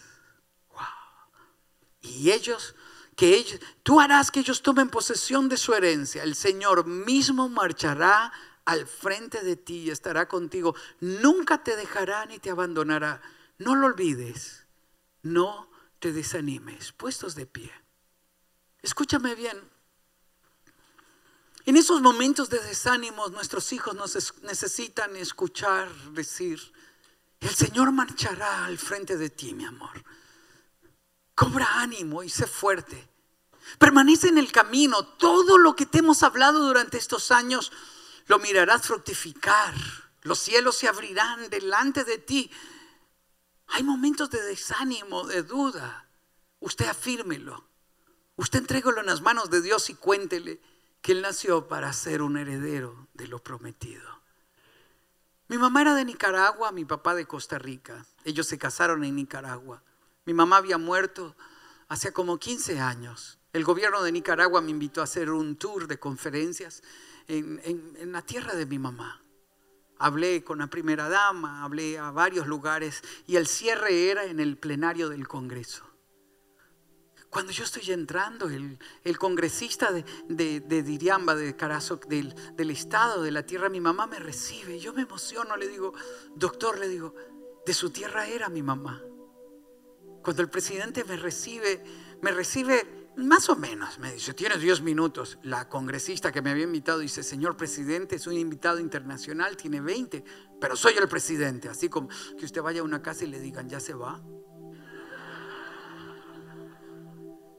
[2.03, 2.75] Y ellos
[3.17, 6.25] que ellos, tú harás que ellos tomen posesión de su herencia.
[6.25, 8.31] El Señor mismo marchará
[8.65, 10.75] al frente de ti y estará contigo.
[11.01, 13.21] Nunca te dejará ni te abandonará.
[13.59, 14.67] No lo olvides.
[15.23, 16.93] No te desanimes.
[16.93, 17.73] Puestos de pie.
[18.83, 19.59] Escúchame bien.
[21.65, 26.61] En esos momentos de desánimo nuestros hijos nos necesitan escuchar decir,
[27.41, 30.03] el Señor marchará al frente de ti, mi amor.
[31.37, 33.09] Cobra ánimo y sé fuerte.
[33.79, 35.05] Permanece en el camino.
[35.05, 37.73] Todo lo que te hemos hablado durante estos años
[38.27, 39.75] lo mirarás fructificar,
[40.23, 42.51] los cielos se abrirán delante de ti.
[43.69, 46.07] Hay momentos de desánimo, de duda.
[46.61, 47.65] Usted afírmelo.
[48.37, 50.61] Usted entregalo en las manos de Dios y cuéntele
[51.01, 54.23] que Él nació para ser un heredero de lo prometido.
[55.49, 58.07] Mi mamá era de Nicaragua, mi papá de Costa Rica.
[58.25, 59.83] Ellos se casaron en Nicaragua.
[60.25, 61.35] Mi mamá había muerto
[61.89, 63.39] hace como 15 años.
[63.53, 66.83] El gobierno de Nicaragua me invitó a hacer un tour de conferencias
[67.29, 69.23] en, la tierra de mi mamá.
[69.99, 74.59] Hablé con la primera dama, hablé a varios lugares y el cierre era en el
[74.59, 75.87] plenario del Congreso.
[77.31, 83.31] Cuando yo estoy entrando, el, congresista de, de, Diriamba, de Carazo, del, del, estado, de
[83.31, 84.79] la tierra, mi mamá me recibe.
[84.79, 85.95] Yo me emociono, le digo,
[86.35, 87.15] doctor, le digo,
[87.65, 89.03] de su tierra era mi mamá.
[90.23, 91.83] Cuando el presidente me recibe,
[92.21, 95.39] me recibe más o menos, me dice, tienes 10 minutos.
[95.43, 100.25] La congresista que me había invitado dice, señor presidente, es un invitado internacional, tiene 20,
[100.59, 101.69] pero soy el presidente.
[101.69, 104.23] Así como que usted vaya a una casa y le digan, ya se va.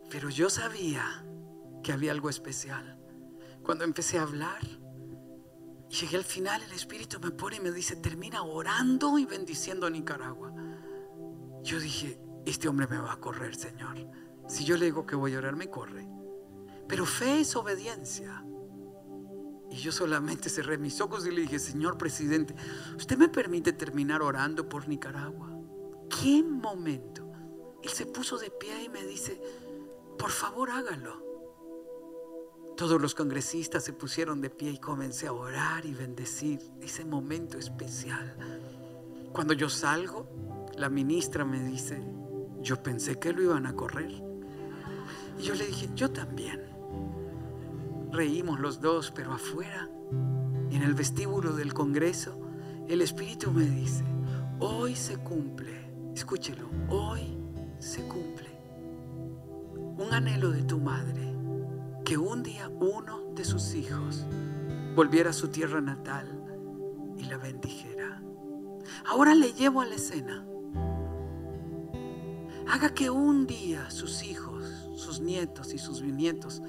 [0.10, 1.24] Pero yo sabía
[1.84, 3.00] que había algo especial.
[3.62, 4.62] Cuando empecé a hablar,
[5.88, 9.90] llegué al final, el Espíritu me pone y me dice, termina orando y bendiciendo a
[9.92, 10.52] Nicaragua.
[11.62, 14.23] Yo dije, este hombre me va a correr, Señor.
[14.48, 16.08] Si yo le digo que voy a orar, me corre.
[16.88, 18.46] Pero fe es obediencia.
[19.70, 22.56] Y yo solamente cerré mis ojos y le dije, Señor presidente,
[22.96, 25.50] ¿usted me permite terminar orando por Nicaragua?
[26.10, 27.32] ¿Qué momento?
[27.82, 29.42] Él se puso de pie y me dice,
[30.18, 31.24] Por favor, hágalo.
[32.78, 37.58] Todos los congresistas se pusieron de pie y comencé a orar y bendecir ese momento
[37.58, 38.36] especial.
[39.32, 40.28] Cuando yo salgo,
[40.78, 42.04] la ministra me dice,
[42.62, 44.33] yo pensé que lo iban a correr.
[45.38, 46.62] Y yo le dije, yo también.
[48.12, 49.90] Reímos los dos, pero afuera,
[50.70, 52.40] en el vestíbulo del Congreso,
[52.88, 54.04] el Espíritu me dice,
[54.60, 57.38] hoy se cumple, escúchelo, hoy
[57.80, 58.54] se cumple
[59.98, 61.34] un anhelo de tu madre
[62.04, 64.26] que un día uno de sus hijos
[64.96, 66.28] volviera a su tierra natal
[67.18, 68.22] y la bendijera.
[69.06, 70.46] Ahora le llevo a la escena.
[72.68, 74.53] Haga que un día sus hijos,
[74.96, 76.62] sus nietos y sus bisnietos,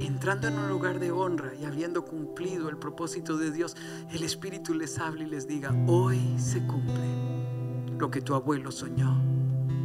[0.00, 3.76] entrando en un lugar de honra y habiendo cumplido el propósito de Dios,
[4.10, 9.22] el Espíritu les hable y les diga, hoy se cumple lo que tu abuelo soñó,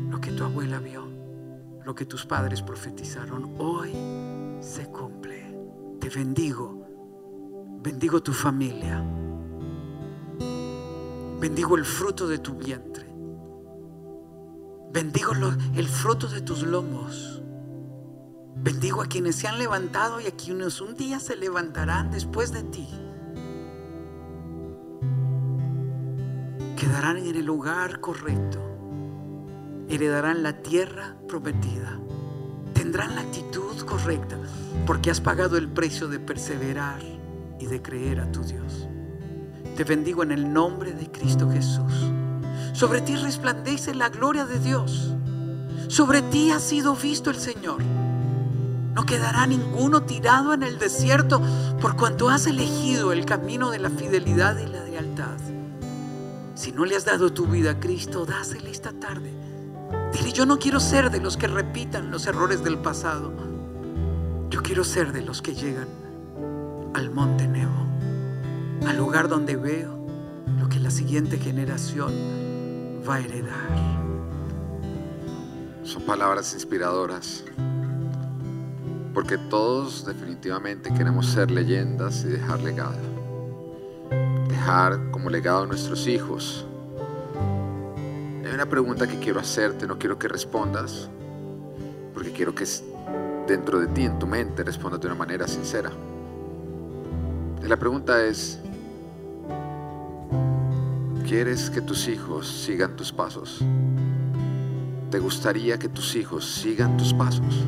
[0.10, 1.16] lo que tu abuela vio
[1.86, 3.92] lo que tus padres profetizaron hoy
[4.60, 5.56] se cumple.
[6.00, 6.84] Te bendigo.
[7.80, 9.06] Bendigo tu familia.
[11.40, 13.06] Bendigo el fruto de tu vientre.
[14.96, 15.34] Bendigo
[15.76, 17.42] el fruto de tus lomos.
[18.56, 22.64] Bendigo a quienes se han levantado y a quienes un día se levantarán después de
[22.64, 22.88] ti.
[26.78, 28.62] Quedarán en el lugar correcto
[29.90, 32.00] heredarán la tierra prometida.
[32.74, 34.38] Tendrán la actitud correcta
[34.88, 37.02] porque has pagado el precio de perseverar
[37.60, 38.88] y de creer a tu Dios.
[39.76, 42.15] Te bendigo en el nombre de Cristo Jesús.
[42.74, 45.14] Sobre ti resplandece la gloria de Dios.
[45.88, 47.82] Sobre ti ha sido visto el Señor.
[48.96, 51.42] No quedará ninguno tirado en el desierto
[51.82, 55.38] por cuanto has elegido el camino de la fidelidad y la lealtad.
[56.56, 59.34] Si no le has dado tu vida a Cristo, dásele esta tarde.
[60.14, 63.34] Dile, yo no quiero ser de los que repitan los errores del pasado.
[64.50, 65.88] Yo quiero ser de los que llegan
[66.94, 67.86] al monte Nebo,
[68.88, 70.08] al lugar donde veo
[70.58, 72.45] lo que la siguiente generación
[73.08, 73.70] va a heredar.
[75.84, 77.44] Son palabras inspiradoras,
[79.14, 82.98] porque todos definitivamente queremos ser leyendas y dejar legado.
[84.48, 86.66] Dejar como legado a nuestros hijos
[88.56, 91.10] una pregunta que quiero hacerte, no quiero que respondas,
[92.14, 92.66] porque quiero que
[93.48, 95.92] dentro de ti, en tu mente, respondas de una manera sincera.
[97.62, 98.60] La pregunta es,
[101.26, 103.62] ¿quieres que tus hijos sigan tus pasos?
[105.10, 107.66] ¿Te gustaría que tus hijos sigan tus pasos?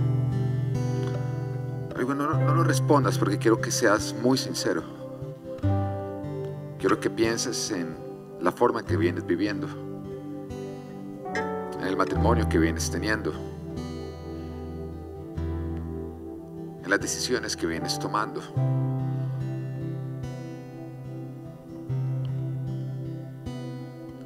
[1.97, 4.83] no, no lo respondas porque quiero que seas muy sincero.
[6.79, 7.97] Quiero que pienses en
[8.39, 9.67] la forma que vienes viviendo
[11.79, 13.33] en el matrimonio que vienes teniendo,
[16.83, 18.41] en las decisiones que vienes tomando.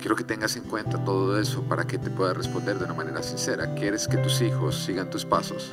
[0.02, 3.22] Quiero que tengas en cuenta todo eso para que te pueda responder de una manera
[3.22, 3.76] sincera.
[3.76, 5.70] ¿Quieres que tus hijos sigan tus pasos?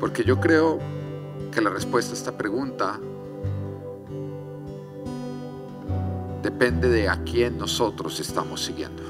[0.00, 0.80] Porque yo creo
[1.52, 2.98] que la respuesta a esta pregunta
[6.42, 9.04] depende de a quién nosotros estamos siguiendo.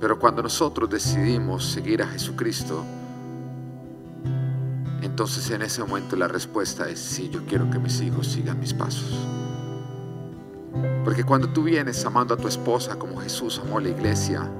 [0.00, 2.84] Pero cuando nosotros decidimos seguir a Jesucristo,
[5.02, 8.74] entonces en ese momento la respuesta es sí, yo quiero que mis hijos sigan mis
[8.74, 9.43] pasos.
[11.04, 14.50] Porque cuando tú vienes amando a tu esposa como Jesús amó a la iglesia,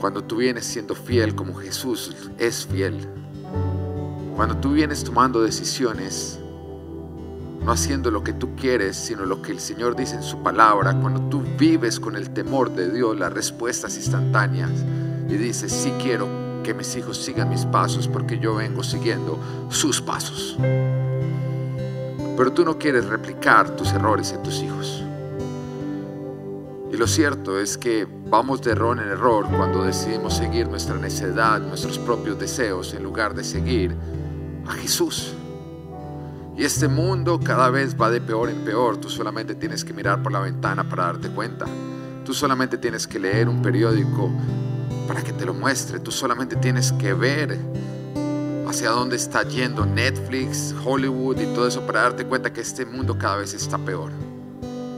[0.00, 3.08] cuando tú vienes siendo fiel como Jesús es fiel,
[4.34, 6.40] cuando tú vienes tomando decisiones
[7.62, 10.98] no haciendo lo que tú quieres, sino lo que el Señor dice en su palabra.
[11.00, 14.70] Cuando tú vives con el temor de Dios, las respuestas instantáneas
[15.28, 16.26] y dices, sí quiero
[16.64, 19.38] que mis hijos sigan mis pasos porque yo vengo siguiendo
[19.68, 20.56] sus pasos.
[22.40, 25.04] Pero tú no quieres replicar tus errores en tus hijos.
[26.90, 31.60] Y lo cierto es que vamos de error en error cuando decidimos seguir nuestra necedad,
[31.60, 33.94] nuestros propios deseos, en lugar de seguir
[34.66, 35.34] a Jesús.
[36.56, 38.96] Y este mundo cada vez va de peor en peor.
[38.96, 41.66] Tú solamente tienes que mirar por la ventana para darte cuenta.
[42.24, 44.30] Tú solamente tienes que leer un periódico
[45.06, 45.98] para que te lo muestre.
[46.00, 47.58] Tú solamente tienes que ver
[48.70, 53.18] hacia dónde está yendo Netflix, Hollywood y todo eso para darte cuenta que este mundo
[53.18, 54.12] cada vez está peor.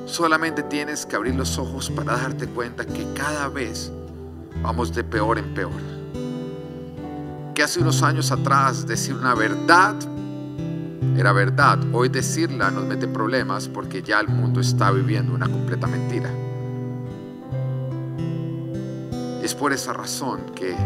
[0.04, 3.90] Solamente tienes que abrir los ojos para darte cuenta que cada vez
[4.62, 5.72] vamos de peor en peor.
[7.54, 9.94] Que hace unos años atrás decir una verdad
[11.16, 11.78] era verdad.
[11.94, 16.28] Hoy decirla nos mete problemas porque ya el mundo está viviendo una completa mentira.
[19.42, 20.76] Es por esa razón que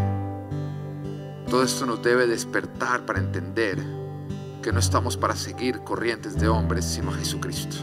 [1.49, 3.78] todo esto nos debe despertar para entender
[4.62, 7.76] que no estamos para seguir corrientes de hombres, sino a Jesucristo.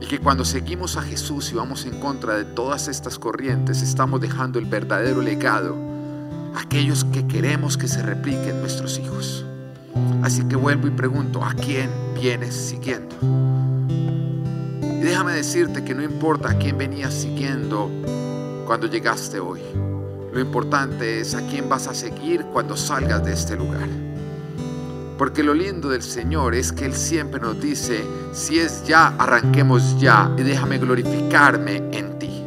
[0.00, 4.20] Y que cuando seguimos a Jesús y vamos en contra de todas estas corrientes, estamos
[4.20, 5.76] dejando el verdadero legado
[6.54, 9.44] a aquellos que queremos que se repliquen nuestros hijos.
[10.22, 13.14] Así que vuelvo y pregunto, ¿a quién vienes siguiendo?
[14.82, 17.88] Y déjame decirte que no importa a quién venías siguiendo
[18.66, 19.60] cuando llegaste hoy.
[20.32, 23.88] Lo importante es a quién vas a seguir cuando salgas de este lugar.
[25.18, 30.00] Porque lo lindo del Señor es que Él siempre nos dice, si es ya, arranquemos
[30.00, 32.44] ya y déjame glorificarme en ti.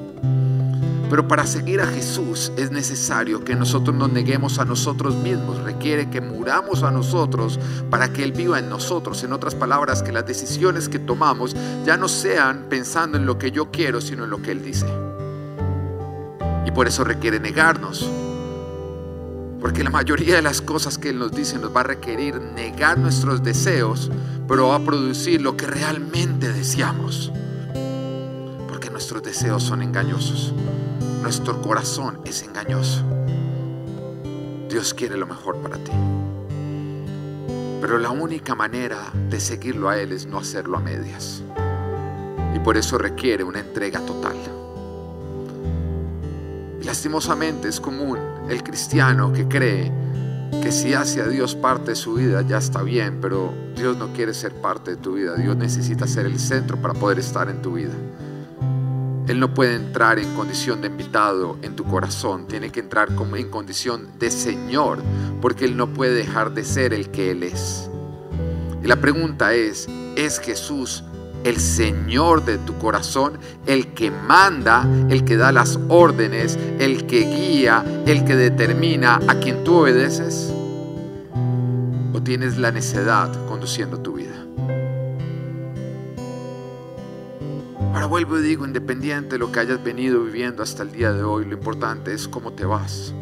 [1.09, 5.61] Pero para seguir a Jesús es necesario que nosotros nos neguemos a nosotros mismos.
[5.61, 7.59] Requiere que muramos a nosotros
[7.91, 9.23] para que Él viva en nosotros.
[9.23, 11.55] En otras palabras, que las decisiones que tomamos
[11.85, 14.87] ya no sean pensando en lo que yo quiero, sino en lo que Él dice.
[16.65, 18.09] Y por eso requiere negarnos.
[19.63, 22.97] Porque la mayoría de las cosas que Él nos dice nos va a requerir negar
[22.97, 24.11] nuestros deseos,
[24.47, 27.31] pero va a producir lo que realmente deseamos.
[28.67, 30.53] Porque nuestros deseos son engañosos.
[31.21, 33.03] Nuestro corazón es engañoso.
[34.69, 35.91] Dios quiere lo mejor para ti.
[37.79, 41.41] Pero la única manera de seguirlo a Él es no hacerlo a medias.
[42.53, 44.35] Y por eso requiere una entrega total.
[46.83, 48.19] Lastimosamente es común
[48.49, 49.91] el cristiano que cree
[50.61, 54.13] que si hace a Dios parte de su vida ya está bien, pero Dios no
[54.13, 55.35] quiere ser parte de tu vida.
[55.35, 57.93] Dios necesita ser el centro para poder estar en tu vida.
[59.27, 63.37] Él no puede entrar en condición de invitado en tu corazón, tiene que entrar como
[63.37, 65.01] en condición de Señor,
[65.41, 67.89] porque Él no puede dejar de ser el que Él es.
[68.83, 71.05] Y la pregunta es, ¿es Jesús
[71.43, 77.21] el Señor de tu corazón, el que manda, el que da las órdenes, el que
[77.21, 80.53] guía, el que determina a quien tú obedeces?
[82.13, 84.35] ¿O tienes la necedad conduciendo tu vida?
[87.93, 91.23] Ahora vuelvo y digo, independiente de lo que hayas venido viviendo hasta el día de
[91.23, 93.13] hoy, lo importante es cómo te vas.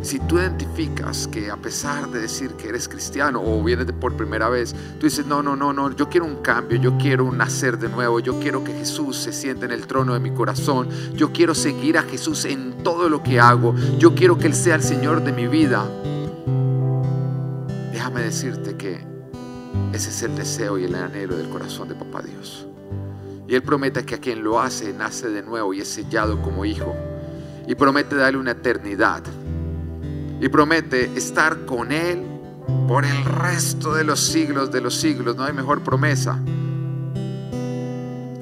[0.00, 4.48] Si tú identificas que a pesar de decir que eres cristiano o vienes por primera
[4.48, 7.88] vez, tú dices, no, no, no, no, yo quiero un cambio, yo quiero nacer de
[7.88, 11.54] nuevo, yo quiero que Jesús se siente en el trono de mi corazón, yo quiero
[11.54, 15.24] seguir a Jesús en todo lo que hago, yo quiero que Él sea el Señor
[15.24, 15.84] de mi vida.
[17.92, 19.04] Déjame decirte que
[19.92, 22.66] ese es el deseo y el anhelo del corazón de Papá Dios.
[23.48, 26.64] Y Él promete que a quien lo hace nace de nuevo y es sellado como
[26.64, 26.94] hijo.
[27.66, 29.22] Y promete darle una eternidad.
[30.40, 32.24] Y promete estar con Él
[32.86, 35.36] por el resto de los siglos de los siglos.
[35.36, 36.38] No hay mejor promesa.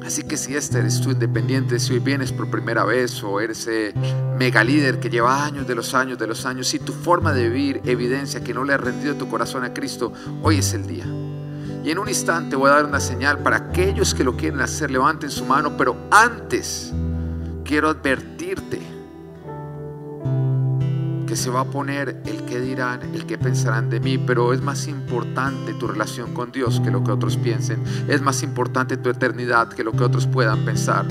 [0.07, 3.67] Así que si este eres tú independiente, si hoy vienes por primera vez o eres
[3.67, 3.93] ese
[4.39, 7.49] mega líder que lleva años de los años de los años, si tu forma de
[7.49, 11.07] vivir evidencia que no le has rendido tu corazón a Cristo, hoy es el día.
[11.85, 14.93] Y en un instante voy a dar una señal para aquellos que lo quieren hacer,
[14.93, 16.93] levanten su mano, pero antes
[17.65, 18.81] quiero advertirte
[21.37, 24.87] se va a poner el que dirán, el que pensarán de mí, pero es más
[24.87, 29.69] importante tu relación con Dios que lo que otros piensen, es más importante tu eternidad
[29.69, 31.07] que lo que otros puedan pensar.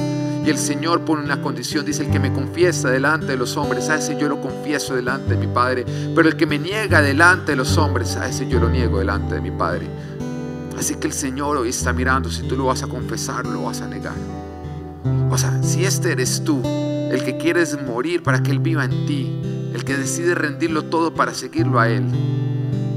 [0.46, 3.90] Y el Señor pone una condición, dice, el que me confiesa delante de los hombres,
[3.90, 7.54] a ese yo lo confieso delante de mi Padre, pero el que me niega delante
[7.54, 9.88] de los hombres, a ese yo lo niego delante de mi Padre.
[10.78, 13.82] Así que el Señor hoy está mirando si tú lo vas a confesar, lo vas
[13.82, 14.16] a negar.
[15.32, 16.62] O sea, si este eres tú,
[17.12, 19.41] el que quieres morir para que Él viva en ti,
[19.74, 22.06] el que decide rendirlo todo para seguirlo a Él,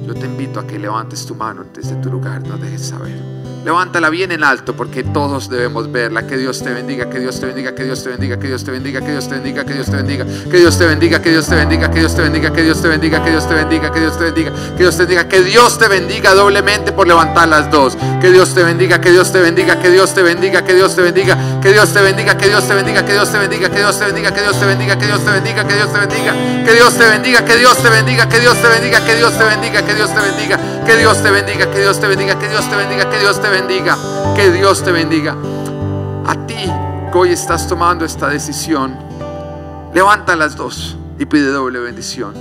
[0.07, 3.38] yo te invito a que levantes tu mano desde tu lugar, no dejes saber.
[3.65, 6.27] Levántala bien en alto porque todos debemos verla.
[6.27, 8.71] Que Dios te bendiga, que Dios te bendiga, que Dios te bendiga, que Dios te
[8.71, 12.15] bendiga, que Dios te bendiga, que Dios te bendiga, que Dios te bendiga, que Dios
[12.15, 14.01] te bendiga, que Dios te bendiga, que Dios te bendiga, que Dios te bendiga, que
[14.01, 17.71] Dios te bendiga, que Dios te bendiga, que Dios te bendiga doblemente por levantar las
[17.71, 17.97] dos.
[18.21, 21.03] Que Dios te bendiga, que Dios te bendiga, que Dios te bendiga, que Dios te
[21.03, 23.95] bendiga, que Dios te bendiga, que Dios te bendiga, que Dios te bendiga, que Dios
[23.95, 27.55] te bendiga, que Dios te bendiga, que Dios te bendiga, que Dios te bendiga, que
[27.55, 30.95] Dios te bendiga, que Dios te bendiga, que Dios te bendiga, que Dios te bendiga,
[30.95, 32.77] que Dios te bendiga, que Dios te bendiga, que Dios te bendiga, que Dios te
[32.77, 33.97] bendiga, que Dios te bendiga.
[34.35, 35.37] Que Dios te bendiga.
[36.27, 36.71] A ti
[37.13, 38.97] que hoy estás tomando esta decisión,
[39.95, 42.35] levanta las dos y pide doble bendición.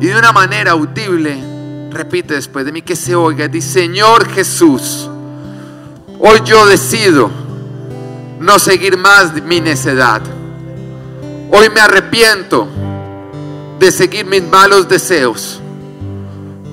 [0.00, 5.08] Y de una manera audible, repite después de mí que se oiga, dice, Señor Jesús,
[6.18, 7.30] hoy yo decido
[8.40, 10.20] no seguir más mi necedad.
[11.50, 12.66] Hoy me arrepiento
[13.78, 15.60] de seguir mis malos deseos.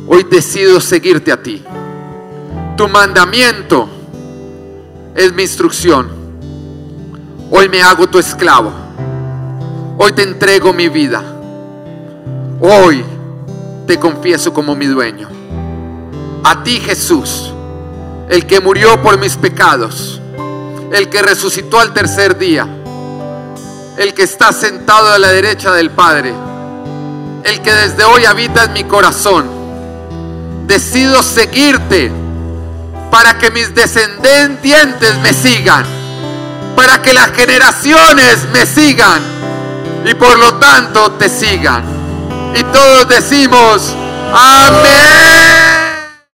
[0.08, 1.64] Hoy decido seguirte a ti.
[2.80, 3.90] Tu mandamiento
[5.14, 6.10] es mi instrucción.
[7.52, 8.72] Hoy me hago tu esclavo.
[9.98, 11.22] Hoy te entrego mi vida.
[12.62, 13.04] Hoy
[13.86, 15.28] te confieso como mi dueño.
[16.46, 17.52] A ti Jesús,
[18.30, 20.22] el que murió por mis pecados,
[20.94, 22.66] el que resucitó al tercer día,
[23.98, 26.34] el que está sentado a la derecha del Padre,
[27.44, 29.50] el que desde hoy habita en mi corazón.
[30.66, 32.19] Decido seguirte
[33.12, 35.86] para que mis descendientes me sigan,
[36.76, 39.22] para que las generaciones me sigan
[40.06, 41.84] y por lo tanto te sigan.
[42.56, 43.96] Y todos decimos,
[44.34, 45.79] amén.